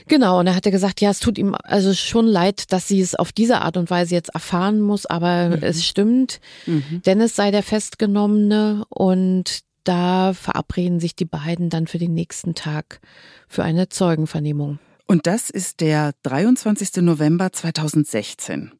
Genau, 0.07 0.39
und 0.39 0.47
er 0.47 0.55
hatte 0.55 0.71
gesagt, 0.71 1.01
ja, 1.01 1.11
es 1.11 1.19
tut 1.19 1.37
ihm 1.37 1.55
also 1.63 1.93
schon 1.93 2.25
leid, 2.25 2.73
dass 2.73 2.87
sie 2.87 2.99
es 2.99 3.15
auf 3.15 3.31
diese 3.31 3.61
Art 3.61 3.77
und 3.77 3.89
Weise 3.91 4.15
jetzt 4.15 4.33
erfahren 4.33 4.81
muss, 4.81 5.05
aber 5.05 5.49
mhm. 5.49 5.57
es 5.61 5.85
stimmt. 5.85 6.41
Mhm. 6.65 7.01
Dennis 7.05 7.35
sei 7.35 7.51
der 7.51 7.63
Festgenommene 7.63 8.85
und 8.89 9.61
da 9.89 10.33
verabreden 10.33 10.99
sich 10.99 11.15
die 11.15 11.25
beiden 11.25 11.71
dann 11.71 11.87
für 11.87 11.97
den 11.97 12.13
nächsten 12.13 12.53
Tag 12.53 13.01
für 13.47 13.63
eine 13.63 13.89
Zeugenvernehmung. 13.89 14.77
Und 15.07 15.25
das 15.25 15.49
ist 15.49 15.81
der 15.81 16.13
23. 16.21 16.97
November 16.97 17.51
2016. 17.51 18.71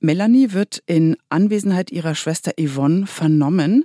Melanie 0.00 0.52
wird 0.52 0.82
in 0.86 1.18
Anwesenheit 1.28 1.92
ihrer 1.92 2.14
Schwester 2.14 2.52
Yvonne 2.58 3.06
vernommen. 3.06 3.84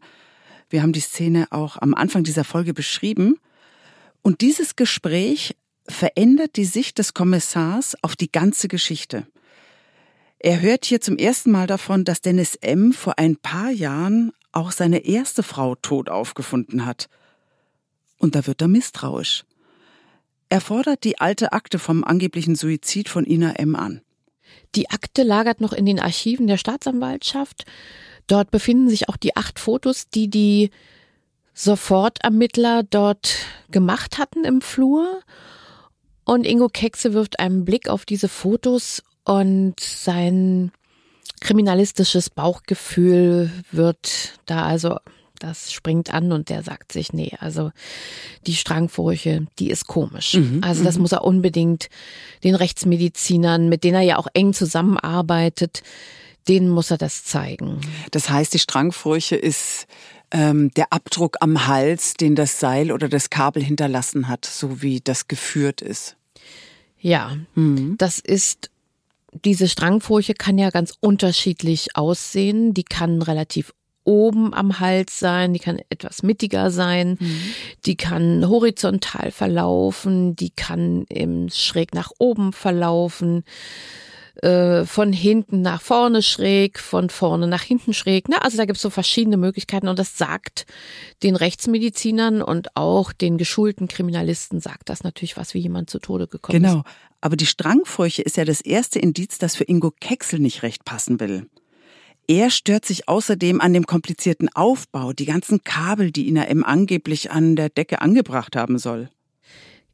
Wir 0.70 0.84
haben 0.84 0.94
die 0.94 1.02
Szene 1.02 1.48
auch 1.50 1.76
am 1.82 1.94
Anfang 1.94 2.24
dieser 2.24 2.46
Folge 2.46 2.74
beschrieben. 2.74 3.38
Und 4.22 4.40
dieses 4.40 4.78
Gespräch 4.78 5.58
verändert 5.90 6.56
die 6.56 6.66
Sicht 6.66 6.98
des 6.98 7.14
Kommissars 7.14 8.02
auf 8.02 8.16
die 8.16 8.32
ganze 8.32 8.70
Geschichte. 8.70 9.28
Er 10.40 10.62
hört 10.62 10.86
hier 10.86 11.02
zum 11.02 11.18
ersten 11.18 11.52
Mal 11.52 11.68
davon, 11.68 12.06
dass 12.06 12.22
Dennis 12.22 12.56
M. 12.56 12.94
vor 12.94 13.20
ein 13.20 13.36
paar 13.36 13.72
Jahren 13.72 14.32
auch 14.58 14.72
seine 14.72 15.06
erste 15.06 15.44
Frau 15.44 15.76
tot 15.76 16.10
aufgefunden 16.10 16.86
hat. 16.86 17.08
Und 18.18 18.36
da 18.36 18.48
wird 18.48 18.62
er 18.62 18.68
misstrauisch. 18.68 19.46
Er 20.50 20.62
fordert 20.62 21.04
die 21.04 21.20
alte 21.20 21.54
Akte 21.54 21.78
vom 21.78 22.04
angeblichen 22.04 22.56
Suizid 22.56 23.08
von 23.08 23.26
Ina 23.26 23.52
M. 23.54 23.76
an. 23.76 24.02
Die 24.76 24.90
Akte 24.90 25.24
lagert 25.24 25.62
noch 25.62 25.74
in 25.74 25.86
den 25.86 26.00
Archiven 26.00 26.48
der 26.48 26.58
Staatsanwaltschaft. 26.58 27.66
Dort 28.28 28.50
befinden 28.52 28.90
sich 28.90 29.10
auch 29.10 29.18
die 29.18 29.36
acht 29.36 29.60
Fotos, 29.60 30.10
die 30.10 30.30
die 30.30 30.72
Sofortermittler 31.54 32.84
dort 32.84 33.38
gemacht 33.70 34.18
hatten 34.18 34.44
im 34.44 34.62
Flur. 34.62 35.22
Und 36.24 36.46
Ingo 36.46 36.68
Kexe 36.68 37.14
wirft 37.14 37.40
einen 37.40 37.64
Blick 37.64 37.90
auf 37.90 38.06
diese 38.06 38.28
Fotos 38.28 39.04
und 39.24 39.80
sein 39.80 40.72
kriminalistisches 41.42 42.30
Bauchgefühl 42.30 43.52
wird 43.72 44.40
da 44.46 44.66
also 44.66 44.98
das 45.40 45.72
springt 45.72 46.14
an 46.14 46.32
und 46.32 46.50
der 46.50 46.64
sagt 46.64 46.92
sich, 46.92 47.14
nee, 47.14 47.34
also 47.40 47.72
die 48.46 48.56
Strangfurche, 48.56 49.46
die 49.60 49.70
ist 49.70 49.88
komisch. 49.88 50.34
Mhm, 50.34 50.62
also 50.64 50.84
das 50.84 50.96
mhm. 50.96 51.04
muss 51.04 51.12
er 51.12 51.24
unbedingt 51.24 51.90
den 52.44 52.56
Rechtsmedizinern, 52.56 53.70
mit 53.70 53.84
denen 53.84 53.96
er 53.96 54.02
ja 54.02 54.18
auch 54.18 54.28
eng 54.34 54.54
zusammenarbeitet, 54.54 55.84
denen 56.48 56.70
muss 56.70 56.92
er 56.92 56.98
das 56.98 57.24
zeigen. 57.24 57.82
Das 58.12 58.30
heißt, 58.30 58.54
die 58.54 58.60
Strangfurche 58.60 59.36
ist 59.36 59.86
ähm, 60.32 60.72
der 60.72 60.92
Abdruck 60.92 61.38
am 61.40 61.68
Hals, 61.68 62.14
den 62.14 62.36
das 62.36 62.60
Seil 62.60 62.92
oder 62.92 63.10
das 63.10 63.30
Kabel 63.30 63.64
hinterlassen 63.64 64.28
hat, 64.28 64.46
so 64.46 64.82
wie 64.82 65.02
das 65.02 65.28
geführt 65.28 65.82
ist. 65.82 66.16
Ja, 67.00 67.38
mhm. 67.56 67.96
das 67.98 68.20
ist 68.20 68.72
diese 69.34 69.68
Strangfurche 69.68 70.34
kann 70.34 70.58
ja 70.58 70.70
ganz 70.70 70.94
unterschiedlich 71.00 71.96
aussehen. 71.96 72.74
Die 72.74 72.84
kann 72.84 73.22
relativ 73.22 73.74
oben 74.08 74.54
am 74.54 74.80
Hals 74.80 75.20
sein, 75.20 75.54
die 75.54 75.60
kann 75.60 75.80
etwas 75.90 76.24
mittiger 76.24 76.72
sein, 76.72 77.18
mhm. 77.20 77.40
die 77.86 77.98
kann 77.98 78.48
horizontal 78.48 79.32
verlaufen, 79.32 80.36
die 80.36 80.50
kann 80.50 81.06
eben 81.10 81.50
schräg 81.50 81.94
nach 81.94 82.12
oben 82.18 82.54
verlaufen. 82.54 83.44
Äh, 84.44 84.86
von 84.86 85.14
hinten 85.14 85.64
nach 85.64 85.82
vorne 85.82 86.22
schräg, 86.22 86.78
von 86.80 87.10
vorne 87.10 87.48
nach 87.48 87.64
hinten 87.64 87.94
schräg. 87.94 88.30
Ne? 88.30 88.40
Also 88.44 88.58
da 88.58 88.66
gibt 88.66 88.76
es 88.76 88.84
so 88.84 88.92
verschiedene 88.92 89.36
Möglichkeiten 89.36 89.88
und 89.88 89.98
das 89.98 90.18
sagt 90.18 90.68
den 91.24 91.36
Rechtsmedizinern 91.36 92.44
und 92.44 92.76
auch 92.76 93.14
den 93.14 93.40
geschulten 93.40 93.88
Kriminalisten 93.88 94.60
sagt 94.60 94.90
das 94.90 95.04
natürlich 95.04 95.38
was, 95.38 95.56
wie 95.56 95.60
jemand 95.60 95.90
zu 95.90 95.98
Tode 95.98 96.28
gekommen 96.28 96.62
genau. 96.62 96.80
ist. 96.80 96.84
Genau. 96.84 96.96
Aber 97.20 97.36
die 97.36 97.48
Strangfurche 97.48 98.22
ist 98.22 98.38
ja 98.38 98.46
das 98.46 98.62
erste 98.62 99.00
Indiz, 99.00 99.40
das 99.40 99.56
für 99.56 99.64
Ingo 99.64 99.92
Kexel 100.00 100.40
nicht 100.40 100.62
recht 100.62 100.86
passen 100.86 101.20
will. 101.20 101.48
Er 102.28 102.52
stört 102.52 102.86
sich 102.86 103.08
außerdem 103.08 103.60
an 103.60 103.74
dem 103.74 103.88
komplizierten 103.88 104.50
Aufbau, 104.54 105.14
die 105.14 105.26
ganzen 105.26 105.64
Kabel, 105.64 106.12
die 106.12 106.28
Ina 106.28 106.44
M. 106.44 106.64
angeblich 106.64 107.32
an 107.32 107.56
der 107.56 107.70
Decke 107.70 108.02
angebracht 108.02 108.56
haben 108.56 108.78
soll. 108.78 109.10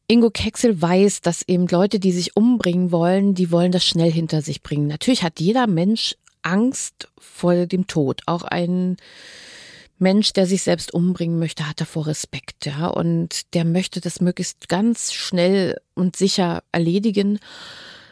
Ingo 0.08 0.30
Kexel 0.30 0.82
weiß, 0.82 1.22
dass 1.22 1.48
eben 1.48 1.68
Leute, 1.68 2.00
die 2.00 2.12
sich 2.12 2.36
umbringen 2.36 2.92
wollen, 2.92 3.36
die 3.36 3.52
wollen 3.52 3.72
das 3.72 3.86
schnell 3.86 4.12
hinter 4.12 4.42
sich 4.42 4.62
bringen. 4.62 4.88
Natürlich 4.88 5.24
hat 5.24 5.40
jeder 5.40 5.68
Mensch 5.68 6.16
Angst 6.42 7.08
vor 7.18 7.66
dem 7.66 7.88
Tod. 7.88 8.22
Auch 8.26 8.44
ein 8.44 8.98
Mensch, 9.98 10.34
der 10.34 10.46
sich 10.46 10.64
selbst 10.64 10.94
umbringen 10.94 11.40
möchte, 11.40 11.68
hat 11.68 11.80
davor 11.80 12.08
Respekt, 12.08 12.66
ja, 12.66 12.88
und 12.88 13.54
der 13.54 13.64
möchte 13.64 14.02
das 14.02 14.20
möglichst 14.20 14.68
ganz 14.68 15.14
schnell 15.14 15.80
und 15.96 16.16
sicher 16.16 16.64
erledigen. 16.72 17.40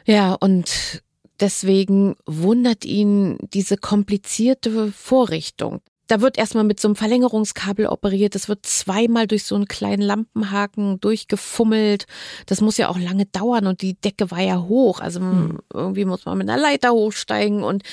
Ja, 0.06 0.34
und 0.34 1.04
deswegen 1.40 2.16
wundert 2.26 2.86
ihn 2.86 3.38
diese 3.54 3.76
komplizierte 3.78 4.92
Vorrichtung. 4.92 5.82
Da 6.12 6.20
wird 6.20 6.38
erstmal 6.38 6.66
mit 6.66 6.78
so 6.78 6.90
einem 6.90 6.98
Verlängerungskabel 6.98 7.88
operiert. 7.88 8.36
Das 8.36 8.50
wird 8.50 8.66
zweimal 8.66 9.28
durch 9.28 9.46
so 9.46 9.56
einen 9.56 9.70
kleinen 9.70 10.02
Lampenhaken 10.02 11.00
durchgefummelt. 11.00 12.06
Das 12.48 12.60
muss 12.60 12.76
ja 12.76 12.90
auch 12.90 13.00
lange 13.00 13.28
dauern 13.28 13.66
und 13.66 13.82
die 13.82 13.94
Decke 13.94 14.30
war 14.30 14.42
ja 14.42 14.62
hoch. 14.62 15.00
Also 15.00 15.22
hm. 15.22 15.60
irgendwie 15.74 16.04
muss 16.04 16.26
man 16.26 16.38
mit 16.38 16.50
einer 16.50 16.62
Leiter 16.62 16.92
hochsteigen 16.92 17.64
und 17.64 17.84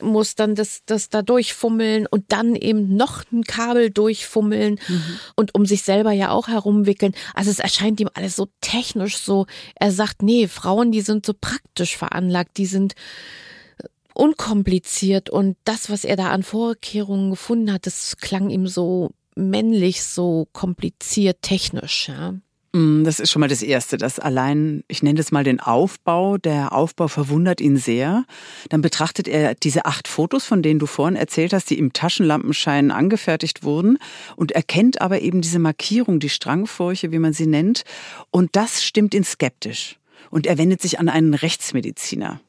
muss 0.00 0.36
dann 0.36 0.54
das, 0.54 0.84
das 0.86 1.10
da 1.10 1.20
durchfummeln 1.20 2.06
und 2.06 2.32
dann 2.32 2.56
eben 2.56 2.96
noch 2.96 3.24
ein 3.30 3.44
Kabel 3.44 3.90
durchfummeln 3.90 4.80
mhm. 4.88 5.18
und 5.36 5.54
um 5.54 5.66
sich 5.66 5.82
selber 5.82 6.12
ja 6.12 6.30
auch 6.30 6.48
herumwickeln. 6.48 7.12
Also 7.34 7.50
es 7.50 7.58
erscheint 7.58 8.00
ihm 8.00 8.08
alles 8.14 8.36
so 8.36 8.48
technisch 8.62 9.18
so. 9.18 9.44
Er 9.74 9.92
sagt, 9.92 10.22
nee, 10.22 10.48
Frauen, 10.48 10.92
die 10.92 11.02
sind 11.02 11.26
so 11.26 11.34
praktisch 11.38 11.98
veranlagt, 11.98 12.56
die 12.56 12.64
sind 12.64 12.94
unkompliziert 14.16 15.30
und 15.30 15.56
das, 15.64 15.90
was 15.90 16.04
er 16.04 16.16
da 16.16 16.30
an 16.30 16.42
Vorkehrungen 16.42 17.30
gefunden 17.30 17.72
hat, 17.72 17.86
das 17.86 18.16
klang 18.16 18.50
ihm 18.50 18.66
so 18.66 19.10
männlich, 19.34 20.02
so 20.02 20.48
kompliziert, 20.52 21.42
technisch, 21.42 22.08
ja. 22.08 22.34
Mm, 22.76 23.04
das 23.04 23.20
ist 23.20 23.30
schon 23.30 23.40
mal 23.40 23.48
das 23.48 23.62
Erste, 23.62 23.96
dass 23.96 24.18
allein, 24.18 24.82
ich 24.88 25.02
nenne 25.02 25.16
das 25.16 25.32
mal 25.32 25.44
den 25.44 25.60
Aufbau, 25.60 26.36
der 26.36 26.72
Aufbau 26.72 27.08
verwundert 27.08 27.60
ihn 27.60 27.76
sehr. 27.78 28.24
Dann 28.68 28.82
betrachtet 28.82 29.28
er 29.28 29.54
diese 29.54 29.86
acht 29.86 30.08
Fotos, 30.08 30.44
von 30.44 30.62
denen 30.62 30.78
du 30.78 30.86
vorhin 30.86 31.16
erzählt 31.16 31.54
hast, 31.54 31.70
die 31.70 31.78
im 31.78 31.92
Taschenlampenschein 31.92 32.90
angefertigt 32.90 33.62
wurden 33.62 33.98
und 34.36 34.52
erkennt 34.52 35.00
aber 35.00 35.22
eben 35.22 35.40
diese 35.40 35.58
Markierung, 35.58 36.20
die 36.20 36.28
Strangfurche, 36.28 37.12
wie 37.12 37.18
man 37.18 37.32
sie 37.32 37.46
nennt. 37.46 37.84
Und 38.30 38.56
das 38.56 38.84
stimmt 38.84 39.14
ihn 39.14 39.24
skeptisch. 39.24 39.98
Und 40.30 40.46
er 40.46 40.58
wendet 40.58 40.82
sich 40.82 40.98
an 40.98 41.08
einen 41.08 41.34
Rechtsmediziner. 41.34 42.40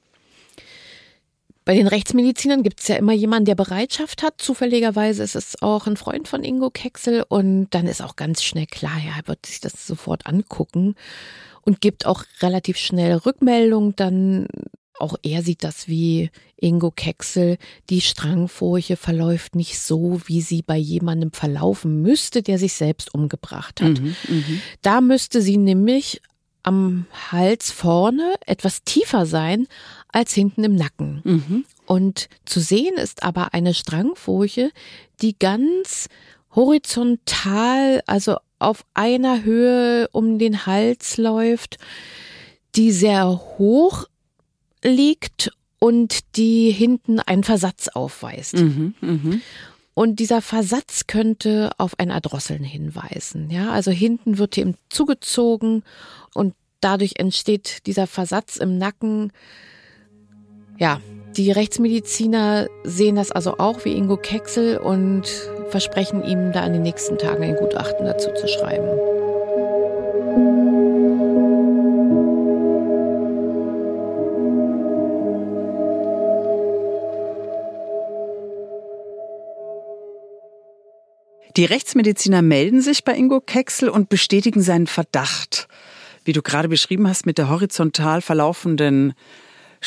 Bei 1.68 1.76
den 1.76 1.88
Rechtsmedizinern 1.88 2.64
gibt 2.64 2.80
es 2.80 2.88
ja 2.88 2.96
immer 2.96 3.12
jemanden, 3.12 3.44
der 3.44 3.56
Bereitschaft 3.56 4.24
hat. 4.24 4.36
Zufälligerweise 4.38 5.22
ist 5.22 5.36
es 5.36 5.62
auch 5.62 5.86
ein 5.86 5.98
Freund 5.98 6.30
von 6.30 6.42
Ingo 6.42 6.70
Kexel 6.70 7.26
und 7.28 7.68
dann 7.72 7.88
ist 7.88 8.02
auch 8.02 8.16
ganz 8.16 8.42
schnell 8.42 8.68
klar, 8.68 8.98
ja, 9.06 9.12
er 9.18 9.28
wird 9.28 9.46
sich 9.46 9.60
das 9.60 9.86
sofort 9.86 10.28
angucken 10.28 10.96
und 11.64 11.82
gibt 11.82 12.06
auch 12.06 12.24
relativ 12.42 12.78
schnell 12.78 13.18
Rückmeldung. 13.18 13.98
Dann 13.98 14.48
auch 14.98 15.18
er 15.24 15.42
sieht 15.44 15.66
das 15.66 15.90
wie 15.90 16.32
Ingo 16.56 16.90
Kexel. 16.90 17.58
Die 17.90 18.00
Strangfurche 18.00 18.96
verläuft 18.96 19.54
nicht 19.54 19.78
so, 19.78 20.22
wie 20.26 20.40
sie 20.40 20.62
bei 20.62 20.78
jemandem 20.78 21.34
verlaufen 21.34 22.02
müsste, 22.02 22.44
der 22.44 22.60
sich 22.60 22.76
selbst 22.76 23.14
umgebracht 23.14 23.82
hat. 23.82 24.00
Mhm, 24.00 24.16
mh. 24.30 24.44
Da 24.84 25.02
müsste 25.02 25.42
sie 25.42 25.58
nämlich 25.58 26.22
am 26.64 27.06
Hals 27.32 27.72
vorne 27.72 28.36
etwas 28.46 28.84
tiefer 28.84 29.26
sein 29.26 29.68
als 30.12 30.34
hinten 30.34 30.64
im 30.64 30.76
Nacken. 30.76 31.22
Mhm. 31.24 31.66
Und 31.86 32.30
zu 32.46 32.60
sehen 32.60 32.96
ist 32.96 33.24
aber 33.24 33.54
eine 33.54 33.74
Strangfurche, 33.74 34.72
die 35.22 35.38
ganz 35.38 36.08
horizontal, 36.56 38.02
also 38.08 38.38
auf 38.60 38.86
einer 38.94 39.44
Höhe 39.44 40.08
um 40.12 40.40
den 40.40 40.66
Hals 40.66 41.18
läuft, 41.18 41.78
die 42.76 42.92
sehr 42.92 43.30
hoch 43.58 44.06
liegt 44.84 45.52
und 45.80 46.36
die 46.36 46.72
hinten 46.72 47.20
einen 47.20 47.44
Versatz 47.44 47.88
aufweist. 47.88 48.56
Mhm, 48.56 48.96
mh. 49.02 49.38
Und 49.94 50.20
dieser 50.20 50.44
Versatz 50.44 51.08
könnte 51.08 51.72
auf 51.80 51.98
ein 51.98 52.12
Erdrosseln 52.12 52.64
hinweisen. 52.64 53.50
Ja, 53.50 53.72
also 53.72 53.90
hinten 53.90 54.38
wird 54.38 54.56
ihm 54.58 54.76
zugezogen 54.90 55.84
und 56.36 56.54
dadurch 56.82 57.14
entsteht 57.18 57.88
dieser 57.88 58.06
Versatz 58.06 58.58
im 58.58 58.78
Nacken. 58.78 59.32
Ja, 60.80 61.02
die 61.36 61.52
Rechtsmediziner 61.52 62.68
sehen 62.84 63.16
das 63.16 63.32
also 63.32 63.58
auch 63.58 63.84
wie 63.84 63.94
Ingo 63.94 64.16
Kexel 64.16 64.78
und 64.78 65.24
versprechen 65.70 66.24
ihm 66.24 66.52
da 66.52 66.66
in 66.66 66.74
den 66.74 66.84
nächsten 66.84 67.18
Tagen 67.18 67.44
ein 67.44 67.56
Gutachten 67.56 68.06
dazu 68.06 68.32
zu 68.34 68.48
schreiben. 68.48 68.88
Die 81.56 81.66
Rechtsmediziner 81.66 82.44
melden 82.44 82.82
sich 82.82 83.04
bei 83.04 83.16
Ingo 83.16 83.42
Kexel 83.42 83.90
und 83.90 84.10
bestätigen 84.10 84.62
seinen 84.62 84.86
Verdacht. 84.86 85.68
Wie 86.24 86.34
du 86.34 86.44
gerade 86.44 86.70
beschrieben 86.70 87.08
hast, 87.08 87.26
mit 87.26 87.40
der 87.40 87.50
horizontal 87.50 88.22
verlaufenden 88.22 89.16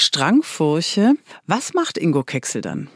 Strangfurche. 0.01 1.15
Was 1.47 1.75
macht 1.75 1.99
Ingo 1.99 2.23
Kexel 2.23 2.63
dann? 2.63 2.89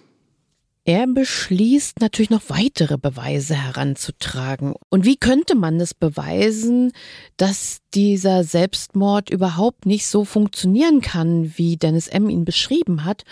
Er 0.87 1.07
beschließt 1.07 2.01
natürlich 2.01 2.29
noch 2.29 2.43
weitere 2.49 2.99
Beweise 2.99 3.55
heranzutragen. 3.55 4.75
Und 4.91 5.07
wie 5.07 5.17
könnte 5.17 5.55
man 5.55 5.81
es 5.81 5.95
beweisen, 5.95 6.93
dass 7.39 7.79
dieser 7.95 8.45
Selbstmord 8.45 9.31
überhaupt 9.31 9.87
nicht 9.87 10.07
so 10.07 10.27
funktionieren 10.27 11.01
kann, 11.01 11.55
wie 11.57 11.79
Dennis 11.79 12.09
M. 12.09 12.29
ihn 12.29 12.45
beschrieben 12.45 13.05
hat? 13.05 13.25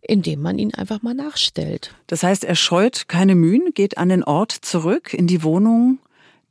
indem 0.00 0.40
man 0.40 0.58
ihn 0.58 0.72
einfach 0.74 1.02
mal 1.02 1.12
nachstellt. 1.12 1.94
Das 2.06 2.22
heißt, 2.22 2.44
er 2.44 2.54
scheut 2.54 3.08
keine 3.08 3.34
Mühen, 3.34 3.72
geht 3.74 3.98
an 3.98 4.08
den 4.08 4.24
Ort 4.24 4.52
zurück 4.52 5.12
in 5.12 5.26
die 5.26 5.42
Wohnung 5.42 5.98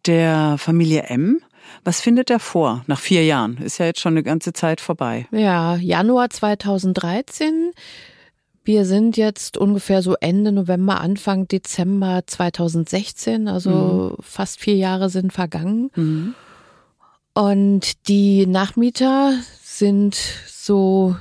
der 0.06 0.58
Familie 0.58 1.04
M. 1.04 1.42
Was 1.84 2.02
findet 2.02 2.30
er 2.30 2.40
vor 2.40 2.84
nach 2.88 3.00
vier 3.00 3.24
Jahren? 3.24 3.58
Ist 3.58 3.78
ja 3.78 3.86
jetzt 3.86 4.00
schon 4.00 4.14
eine 4.14 4.24
ganze 4.24 4.54
Zeit 4.54 4.82
vorbei. 4.82 5.28
Ja, 5.32 5.76
Januar 5.76 6.30
2013. 6.30 7.72
Wir 8.64 8.84
sind 8.84 9.16
jetzt 9.16 9.58
ungefähr 9.58 10.02
so 10.02 10.16
Ende 10.20 10.52
November, 10.52 11.00
Anfang 11.00 11.48
Dezember 11.48 12.24
2016, 12.26 13.48
also 13.48 14.18
mhm. 14.18 14.24
fast 14.24 14.60
vier 14.60 14.76
Jahre 14.76 15.10
sind 15.10 15.32
vergangen. 15.32 15.90
Mhm. 15.96 16.36
Und 17.34 18.10
die 18.10 18.46
Nachmieter 18.46 19.34
sind 19.64 20.16
so 20.48 21.16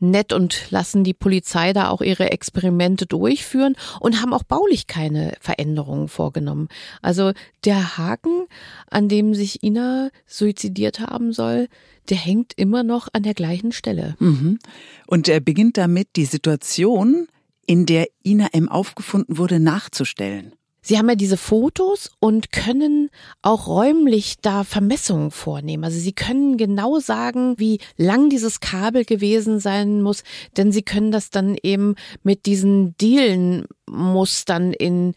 nett 0.00 0.32
und 0.32 0.70
lassen 0.70 1.04
die 1.04 1.14
Polizei 1.14 1.72
da 1.72 1.88
auch 1.88 2.00
ihre 2.00 2.30
Experimente 2.30 3.06
durchführen 3.06 3.76
und 4.00 4.20
haben 4.20 4.32
auch 4.32 4.44
baulich 4.44 4.86
keine 4.86 5.34
Veränderungen 5.40 6.08
vorgenommen. 6.08 6.68
Also 7.02 7.32
der 7.64 7.98
Haken, 7.98 8.46
an 8.90 9.08
dem 9.08 9.34
sich 9.34 9.62
Ina 9.62 10.10
suizidiert 10.26 11.00
haben 11.00 11.32
soll, 11.32 11.68
der 12.08 12.16
hängt 12.16 12.52
immer 12.56 12.82
noch 12.82 13.08
an 13.12 13.22
der 13.22 13.34
gleichen 13.34 13.72
Stelle. 13.72 14.16
Mhm. 14.18 14.58
Und 15.06 15.28
er 15.28 15.40
beginnt 15.40 15.76
damit, 15.76 16.08
die 16.16 16.24
Situation, 16.24 17.28
in 17.66 17.84
der 17.84 18.08
Ina 18.24 18.48
M 18.52 18.68
aufgefunden 18.68 19.36
wurde, 19.36 19.60
nachzustellen. 19.60 20.52
Sie 20.88 20.96
haben 20.96 21.10
ja 21.10 21.16
diese 21.16 21.36
Fotos 21.36 22.10
und 22.18 22.50
können 22.50 23.10
auch 23.42 23.66
räumlich 23.66 24.36
da 24.40 24.64
Vermessungen 24.64 25.30
vornehmen. 25.30 25.84
Also 25.84 25.98
Sie 25.98 26.14
können 26.14 26.56
genau 26.56 26.98
sagen, 26.98 27.56
wie 27.58 27.78
lang 27.98 28.30
dieses 28.30 28.60
Kabel 28.60 29.04
gewesen 29.04 29.60
sein 29.60 30.00
muss, 30.00 30.24
denn 30.56 30.72
Sie 30.72 30.80
können 30.80 31.12
das 31.12 31.28
dann 31.28 31.58
eben 31.62 31.94
mit 32.22 32.46
diesen 32.46 32.96
Dielenmustern 32.96 34.72
in 34.72 35.12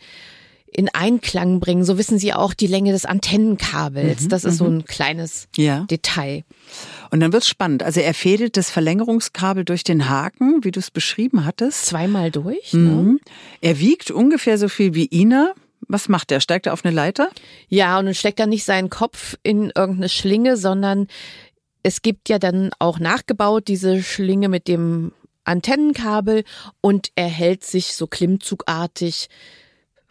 in 0.73 0.89
Einklang 0.89 1.60
bringen. 1.60 1.84
So 1.84 1.97
wissen 1.97 2.17
Sie 2.17 2.34
auch 2.34 2.53
die 2.53 2.67
Länge 2.67 2.91
des 2.93 3.05
Antennenkabels. 3.05 4.21
Mhm, 4.21 4.29
das 4.29 4.45
ist 4.45 4.57
so 4.57 4.65
mhm. 4.65 4.77
ein 4.77 4.86
kleines 4.86 5.47
ja. 5.57 5.86
Detail. 5.91 6.43
Und 7.10 7.19
dann 7.19 7.34
wird's 7.34 7.47
spannend. 7.47 7.84
Also 7.84 7.99
er 7.99 8.13
fädelt 8.13 8.55
das 8.55 8.69
Verlängerungskabel 8.71 9.65
durch 9.65 9.84
den 9.84 10.07
Haken, 10.07 10.63
wie 10.63 10.71
du 10.71 10.79
es 10.79 10.89
beschrieben 10.89 11.45
hattest. 11.45 11.86
Zweimal 11.88 12.31
durch. 12.31 12.73
Ne? 12.73 12.79
Mhm. 12.79 13.19
Er 13.60 13.79
wiegt 13.79 14.12
ungefähr 14.12 14.57
so 14.57 14.69
viel 14.69 14.93
wie 14.95 15.10
Ina. 15.12 15.53
Was 15.91 16.08
macht 16.08 16.32
er? 16.32 16.39
Steigt 16.39 16.67
er 16.67 16.73
auf 16.73 16.86
eine 16.86 16.95
Leiter? 16.95 17.30
Ja, 17.67 17.99
und 17.99 18.06
dann 18.06 18.15
steckt 18.15 18.39
er 18.39 18.47
nicht 18.47 18.63
seinen 18.63 18.89
Kopf 18.89 19.38
in 19.43 19.71
irgendeine 19.75 20.08
Schlinge, 20.08 20.56
sondern 20.56 21.08
es 21.84 22.01
gibt 22.01 22.30
ja 22.30 22.39
dann 22.39 22.71
auch 22.80 22.97
nachgebaut 22.97 23.67
diese 23.67 24.01
Schlinge 24.01 24.47
mit 24.47 24.69
dem 24.69 25.12
Antennenkabel 25.43 26.45
und 26.80 27.12
er 27.15 27.27
hält 27.27 27.65
sich 27.65 27.93
so 27.95 28.08
klimmzugartig 28.08 29.27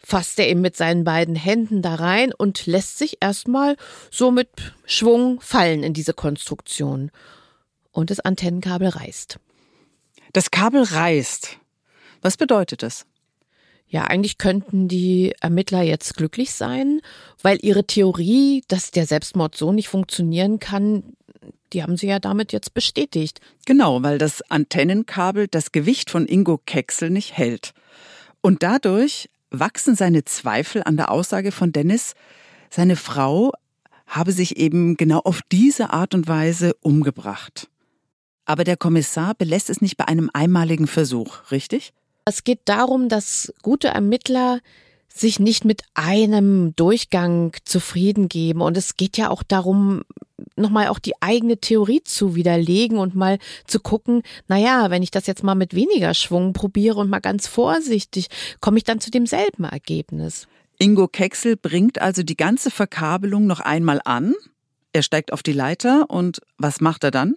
fasst 0.03 0.39
er 0.39 0.49
eben 0.49 0.61
mit 0.61 0.75
seinen 0.75 1.03
beiden 1.03 1.35
Händen 1.35 1.81
da 1.81 1.95
rein 1.95 2.33
und 2.33 2.65
lässt 2.65 2.97
sich 2.97 3.17
erstmal 3.21 3.77
so 4.09 4.31
mit 4.31 4.49
Schwung 4.85 5.39
fallen 5.41 5.83
in 5.83 5.93
diese 5.93 6.13
Konstruktion. 6.13 7.11
Und 7.91 8.09
das 8.09 8.19
Antennenkabel 8.19 8.89
reißt. 8.89 9.37
Das 10.33 10.49
Kabel 10.49 10.83
reißt. 10.83 11.57
Was 12.21 12.37
bedeutet 12.37 12.83
das? 12.83 13.05
Ja, 13.91 14.05
eigentlich 14.05 14.37
könnten 14.37 14.87
die 14.87 15.33
Ermittler 15.41 15.81
jetzt 15.81 16.15
glücklich 16.15 16.53
sein, 16.53 17.01
weil 17.41 17.59
ihre 17.61 17.85
Theorie, 17.85 18.63
dass 18.69 18.91
der 18.91 19.05
Selbstmord 19.05 19.57
so 19.57 19.73
nicht 19.73 19.89
funktionieren 19.89 20.59
kann, 20.59 21.03
die 21.73 21.83
haben 21.83 21.97
sie 21.97 22.07
ja 22.07 22.19
damit 22.19 22.53
jetzt 22.53 22.73
bestätigt. 22.73 23.41
Genau, 23.65 24.01
weil 24.01 24.17
das 24.17 24.49
Antennenkabel 24.49 25.49
das 25.49 25.73
Gewicht 25.73 26.09
von 26.09 26.25
Ingo 26.25 26.57
Kexel 26.57 27.09
nicht 27.09 27.37
hält. 27.37 27.73
Und 28.39 28.63
dadurch 28.63 29.29
wachsen 29.49 29.95
seine 29.95 30.23
Zweifel 30.23 30.83
an 30.85 30.95
der 30.95 31.11
Aussage 31.11 31.51
von 31.51 31.73
Dennis, 31.73 32.13
seine 32.69 32.95
Frau 32.95 33.51
habe 34.07 34.31
sich 34.31 34.55
eben 34.55 34.95
genau 34.95 35.19
auf 35.19 35.41
diese 35.51 35.89
Art 35.89 36.15
und 36.15 36.29
Weise 36.29 36.75
umgebracht. 36.81 37.69
Aber 38.45 38.63
der 38.63 38.77
Kommissar 38.77 39.35
belässt 39.35 39.69
es 39.69 39.81
nicht 39.81 39.97
bei 39.97 40.07
einem 40.07 40.29
einmaligen 40.33 40.87
Versuch, 40.87 41.51
richtig? 41.51 41.91
Es 42.31 42.45
geht 42.45 42.61
darum, 42.63 43.09
dass 43.09 43.53
gute 43.61 43.89
Ermittler 43.89 44.61
sich 45.13 45.41
nicht 45.41 45.65
mit 45.65 45.81
einem 45.95 46.73
Durchgang 46.77 47.53
zufrieden 47.65 48.29
geben. 48.29 48.61
Und 48.61 48.77
es 48.77 48.95
geht 48.95 49.17
ja 49.17 49.29
auch 49.29 49.43
darum, 49.43 50.03
nochmal 50.55 50.87
auch 50.87 50.99
die 50.99 51.21
eigene 51.21 51.57
Theorie 51.57 52.01
zu 52.05 52.33
widerlegen 52.33 52.99
und 52.99 53.15
mal 53.15 53.37
zu 53.67 53.81
gucken, 53.81 54.23
naja, 54.47 54.89
wenn 54.89 55.03
ich 55.03 55.11
das 55.11 55.27
jetzt 55.27 55.43
mal 55.43 55.55
mit 55.55 55.75
weniger 55.75 56.13
Schwung 56.13 56.53
probiere 56.53 56.99
und 57.01 57.09
mal 57.09 57.19
ganz 57.19 57.47
vorsichtig, 57.47 58.27
komme 58.61 58.77
ich 58.77 58.85
dann 58.85 59.01
zu 59.01 59.11
demselben 59.11 59.65
Ergebnis. 59.65 60.47
Ingo 60.79 61.09
Kexel 61.09 61.57
bringt 61.57 61.99
also 61.99 62.23
die 62.23 62.37
ganze 62.37 62.71
Verkabelung 62.71 63.45
noch 63.45 63.59
einmal 63.59 63.99
an. 64.05 64.35
Er 64.93 65.03
steigt 65.03 65.33
auf 65.33 65.43
die 65.43 65.51
Leiter 65.51 66.09
und 66.09 66.39
was 66.57 66.79
macht 66.79 67.03
er 67.03 67.11
dann? 67.11 67.35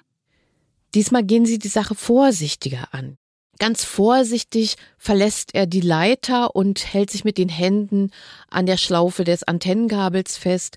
Diesmal 0.95 1.25
gehen 1.25 1.47
sie 1.47 1.59
die 1.59 1.67
Sache 1.67 1.97
vorsichtiger 1.97 2.95
an. 2.95 3.19
Ganz 3.59 3.85
vorsichtig 3.85 4.77
verlässt 4.99 5.55
er 5.55 5.67
die 5.67 5.81
Leiter 5.81 6.57
und 6.57 6.93
hält 6.93 7.11
sich 7.11 7.25
mit 7.25 7.39
den 7.39 7.49
Händen 7.49 8.11
an 8.51 8.67
der 8.67 8.77
Schlaufe 8.77 9.25
des 9.25 9.45
Antennenkabels 9.45 10.37
fest 10.37 10.77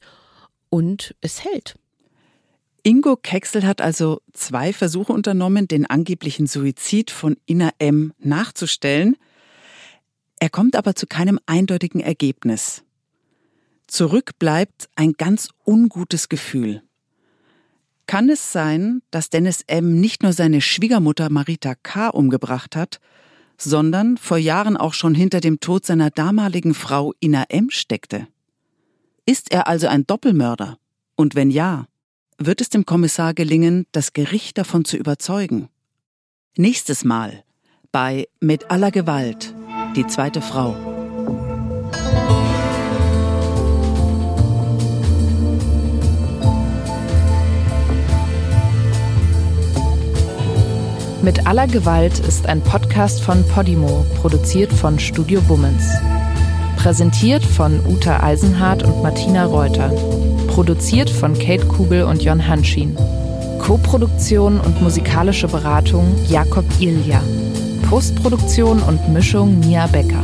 und 0.69 1.15
es 1.21 1.43
hält. 1.43 1.75
Ingo 2.83 3.17
Kexel 3.17 3.65
hat 3.65 3.81
also 3.81 4.21
zwei 4.31 4.71
Versuche 4.71 5.11
unternommen, 5.11 5.67
den 5.67 5.85
angeblichen 5.85 6.47
Suizid 6.47 7.11
von 7.11 7.35
Ina 7.45 7.71
M. 7.79 8.13
nachzustellen. 8.19 9.17
Er 10.39 10.49
kommt 10.49 10.75
aber 10.75 10.95
zu 10.95 11.07
keinem 11.07 11.39
eindeutigen 11.47 11.99
Ergebnis. 11.99 12.83
Zurück 13.87 14.39
bleibt 14.39 14.87
ein 14.95 15.13
ganz 15.13 15.49
ungutes 15.65 16.29
Gefühl. 16.29 16.83
Kann 18.07 18.29
es 18.29 18.53
sein, 18.53 19.01
dass 19.11 19.29
Dennis 19.29 19.63
M. 19.67 19.99
nicht 19.99 20.23
nur 20.23 20.31
seine 20.31 20.61
Schwiegermutter 20.61 21.29
Marita 21.29 21.75
K. 21.75 22.07
umgebracht 22.07 22.75
hat, 22.75 22.99
sondern 23.57 24.17
vor 24.17 24.37
Jahren 24.37 24.77
auch 24.77 24.93
schon 24.93 25.13
hinter 25.13 25.41
dem 25.41 25.59
Tod 25.59 25.85
seiner 25.85 26.09
damaligen 26.09 26.73
Frau 26.73 27.13
Ina 27.19 27.43
M. 27.49 27.69
steckte? 27.69 28.27
Ist 29.25 29.51
er 29.51 29.67
also 29.67 29.87
ein 29.87 30.07
Doppelmörder? 30.07 30.77
Und 31.15 31.35
wenn 31.35 31.51
ja, 31.51 31.87
wird 32.37 32.61
es 32.61 32.69
dem 32.69 32.85
Kommissar 32.85 33.33
gelingen, 33.33 33.85
das 33.91 34.13
Gericht 34.13 34.57
davon 34.57 34.85
zu 34.85 34.95
überzeugen? 34.95 35.67
Nächstes 36.55 37.03
Mal 37.03 37.43
bei 37.91 38.27
Mit 38.39 38.71
aller 38.71 38.91
Gewalt, 38.91 39.53
die 39.95 40.07
zweite 40.07 40.41
Frau. 40.41 40.96
Mit 51.27 51.45
aller 51.45 51.67
Gewalt 51.67 52.19
ist 52.19 52.45
ein 52.45 52.61
Podcast 52.61 53.21
von 53.21 53.45
Podimo, 53.49 54.05
produziert 54.21 54.71
von 54.71 54.97
Studio 54.97 55.41
Bummens. 55.41 55.83
Präsentiert 56.77 57.43
von 57.43 57.85
Uta 57.85 58.23
Eisenhardt 58.23 58.83
und 58.83 59.03
Martina 59.03 59.43
Reuter. 59.43 59.89
Produziert 60.47 61.09
von 61.09 61.37
Kate 61.37 61.65
Kugel 61.65 62.03
und 62.03 62.23
Jon 62.23 62.47
Hanschin. 62.47 62.95
Koproduktion 63.59 64.61
und 64.61 64.81
musikalische 64.81 65.49
Beratung 65.49 66.15
Jakob 66.29 66.63
Ilja. 66.79 67.21
Postproduktion 67.89 68.81
und 68.83 69.09
Mischung 69.09 69.59
Mia 69.59 69.85
Becker. 69.87 70.23